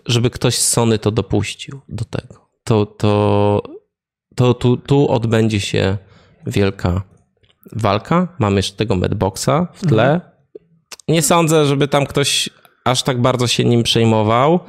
żeby 0.05 0.29
ktoś 0.29 0.57
z 0.57 0.67
Sony 0.67 0.99
to 0.99 1.11
dopuścił 1.11 1.81
do 1.89 2.05
tego. 2.05 2.49
To, 2.63 2.85
to, 2.85 3.61
to 4.35 4.53
tu, 4.53 4.77
tu 4.77 5.09
odbędzie 5.09 5.59
się 5.59 5.97
wielka 6.47 7.01
walka. 7.71 8.35
Mamy 8.39 8.55
jeszcze 8.55 8.75
tego 8.75 8.95
Madboxa 8.95 9.67
w 9.73 9.87
tle. 9.87 10.13
Mhm 10.13 10.34
nie 11.07 11.21
sądzę, 11.21 11.65
żeby 11.65 11.87
tam 11.87 12.05
ktoś 12.05 12.49
aż 12.85 13.03
tak 13.03 13.21
bardzo 13.21 13.47
się 13.47 13.65
nim 13.65 13.83
przejmował. 13.83 14.59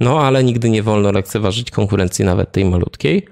No, 0.00 0.20
ale 0.20 0.44
nigdy 0.44 0.70
nie 0.70 0.82
wolno 0.82 1.12
lekceważyć 1.12 1.70
konkurencji, 1.70 2.24
nawet 2.24 2.52
tej 2.52 2.64
malutkiej. 2.64 3.26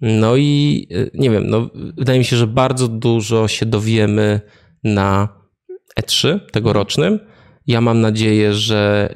No 0.00 0.36
i 0.36 0.86
y, 0.92 1.10
nie 1.14 1.30
wiem, 1.30 1.46
no, 1.46 1.70
wydaje 1.74 2.18
mi 2.18 2.24
się, 2.24 2.36
że 2.36 2.46
bardzo 2.46 2.88
dużo 2.88 3.48
się 3.48 3.66
dowiemy 3.66 4.40
na 4.84 5.28
E3 6.00 6.40
tegorocznym. 6.52 7.20
Ja 7.66 7.80
mam 7.80 8.00
nadzieję, 8.00 8.54
że 8.54 9.12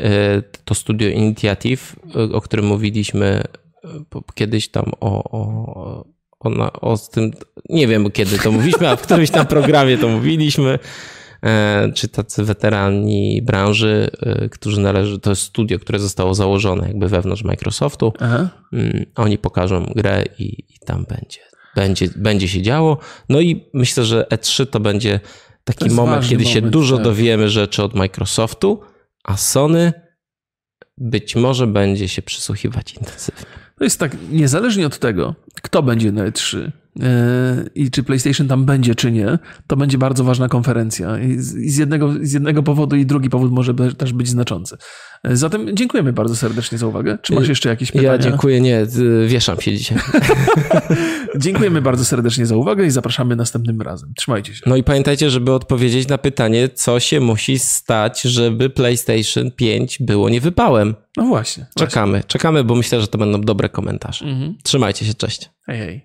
y, 0.57 0.63
to 0.65 0.75
studio 0.75 1.09
Initiative, 1.09 1.97
y, 2.31 2.35
o 2.35 2.41
którym 2.41 2.67
mówiliśmy 2.67 3.43
kiedyś 4.35 4.69
tam 4.69 4.85
o, 5.01 5.25
o, 5.25 6.05
o, 6.41 6.81
o 6.81 6.99
tym, 6.99 7.31
nie 7.69 7.89
wiem 7.89 8.11
kiedy 8.11 8.39
to 8.39 8.53
mówiliśmy, 8.53 8.89
a 8.89 8.97
w 8.97 9.03
którymś 9.03 9.31
tam 9.31 9.47
programie 9.47 9.99
to 9.99 10.09
mówiliśmy, 10.09 10.79
czy 11.95 12.09
tacy 12.09 12.45
weterani 12.45 13.43
branży, 13.43 14.11
e, 14.23 14.49
którzy 14.49 14.81
należy, 14.81 15.19
to 15.19 15.31
jest 15.31 15.43
studio, 15.43 15.79
które 15.79 15.99
zostało 15.99 16.35
założone 16.35 16.89
jakby 16.89 17.09
wewnątrz 17.09 17.45
Microsoftu. 17.45 18.13
Aha. 18.21 18.49
Mm, 18.73 19.07
oni 19.15 19.39
pokażą 19.39 19.93
grę 19.97 20.25
i, 20.39 20.45
i 20.45 20.79
tam 20.87 21.05
będzie, 21.09 21.41
będzie, 21.77 22.09
będzie 22.17 22.49
się 22.49 22.63
działo. 22.63 22.99
No 23.29 23.41
i 23.41 23.71
myślę, 23.75 24.05
że 24.05 24.27
E3 24.31 24.67
to 24.67 24.81
będzie 24.81 25.21
taki 25.65 25.89
to 25.89 25.95
moment, 25.95 26.29
kiedy 26.29 26.45
moment, 26.45 26.55
się 26.55 26.63
dużo 26.63 26.97
tak. 26.97 27.05
dowiemy 27.05 27.49
rzeczy 27.49 27.83
od 27.83 27.95
Microsoftu, 27.95 28.81
a 29.25 29.37
Sony 29.37 29.93
być 30.99 31.37
może 31.37 31.67
będzie 31.67 32.09
się 32.09 32.23
przysłuchiwać 32.23 32.95
intensywnie. 32.95 33.47
To 33.79 33.85
jest 33.85 34.01
tak, 34.01 34.17
niezależnie 34.31 34.87
od 34.87 34.99
tego, 34.99 35.35
kto 35.63 35.83
będzie 35.83 36.13
na 36.13 36.31
E3, 36.31 36.59
E, 36.59 36.84
i 37.75 37.91
czy 37.91 38.03
PlayStation 38.03 38.49
tam 38.49 38.65
będzie, 38.65 38.95
czy 38.95 39.13
nie, 39.13 39.39
to 39.67 39.77
będzie 39.77 39.99
bardzo 39.99 40.25
ważna 40.25 40.49
konferencja. 40.49 41.19
I 41.19 41.39
z 41.39 41.77
jednego, 41.77 42.13
z 42.23 42.33
jednego 42.33 42.63
powodu 42.63 42.97
i 42.97 43.07
drugi 43.07 43.31
powód 43.31 43.53
może 43.53 43.75
też 43.75 44.13
być 44.13 44.29
znaczący. 44.29 44.77
E, 45.23 45.37
zatem 45.37 45.77
dziękujemy 45.77 46.13
bardzo 46.13 46.37
serdecznie 46.37 46.79
za 46.79 46.87
uwagę. 46.87 47.19
Czy 47.23 47.35
masz 47.35 47.49
jeszcze 47.49 47.69
jakieś 47.69 47.93
pytania? 47.93 48.13
Ja 48.13 48.19
dziękuję, 48.19 48.61
nie, 48.61 48.87
wieszam 49.27 49.61
się 49.61 49.77
dzisiaj. 49.77 49.99
Dziękujemy 51.39 51.83
bardzo 51.83 52.05
serdecznie 52.05 52.47
za 52.47 52.57
uwagę 52.57 52.87
i 52.87 52.91
zapraszamy 52.91 53.37
następnym 53.37 53.83
razem. 53.83 54.13
Trzymajcie 54.17 54.55
się. 54.55 54.61
No 54.67 54.77
i 54.77 54.83
pamiętajcie, 54.83 55.31
żeby 55.31 55.53
odpowiedzieć 55.53 56.09
na 56.09 56.19
pytanie, 56.19 56.69
co 56.69 57.01
się 57.01 57.21
musi 57.21 57.59
stać, 57.59 58.23
żeby 58.23 58.71
PlayStation 58.71 59.51
5 59.51 59.99
było 60.01 60.29
niewypałem. 60.29 60.95
No 61.17 61.25
właśnie. 61.25 61.67
Czekamy, 61.79 62.13
właśnie. 62.13 62.29
czekamy, 62.29 62.65
bo 62.65 62.75
myślę, 62.75 63.01
że 63.01 63.09
to 63.09 63.19
będą 63.19 63.41
dobre 63.41 63.69
komentarze. 63.69 64.25
Mhm. 64.25 64.55
Trzymajcie 64.63 65.07
się, 65.07 65.15
cześć. 65.15 65.51
Hej, 65.67 65.79
hej. 65.79 66.03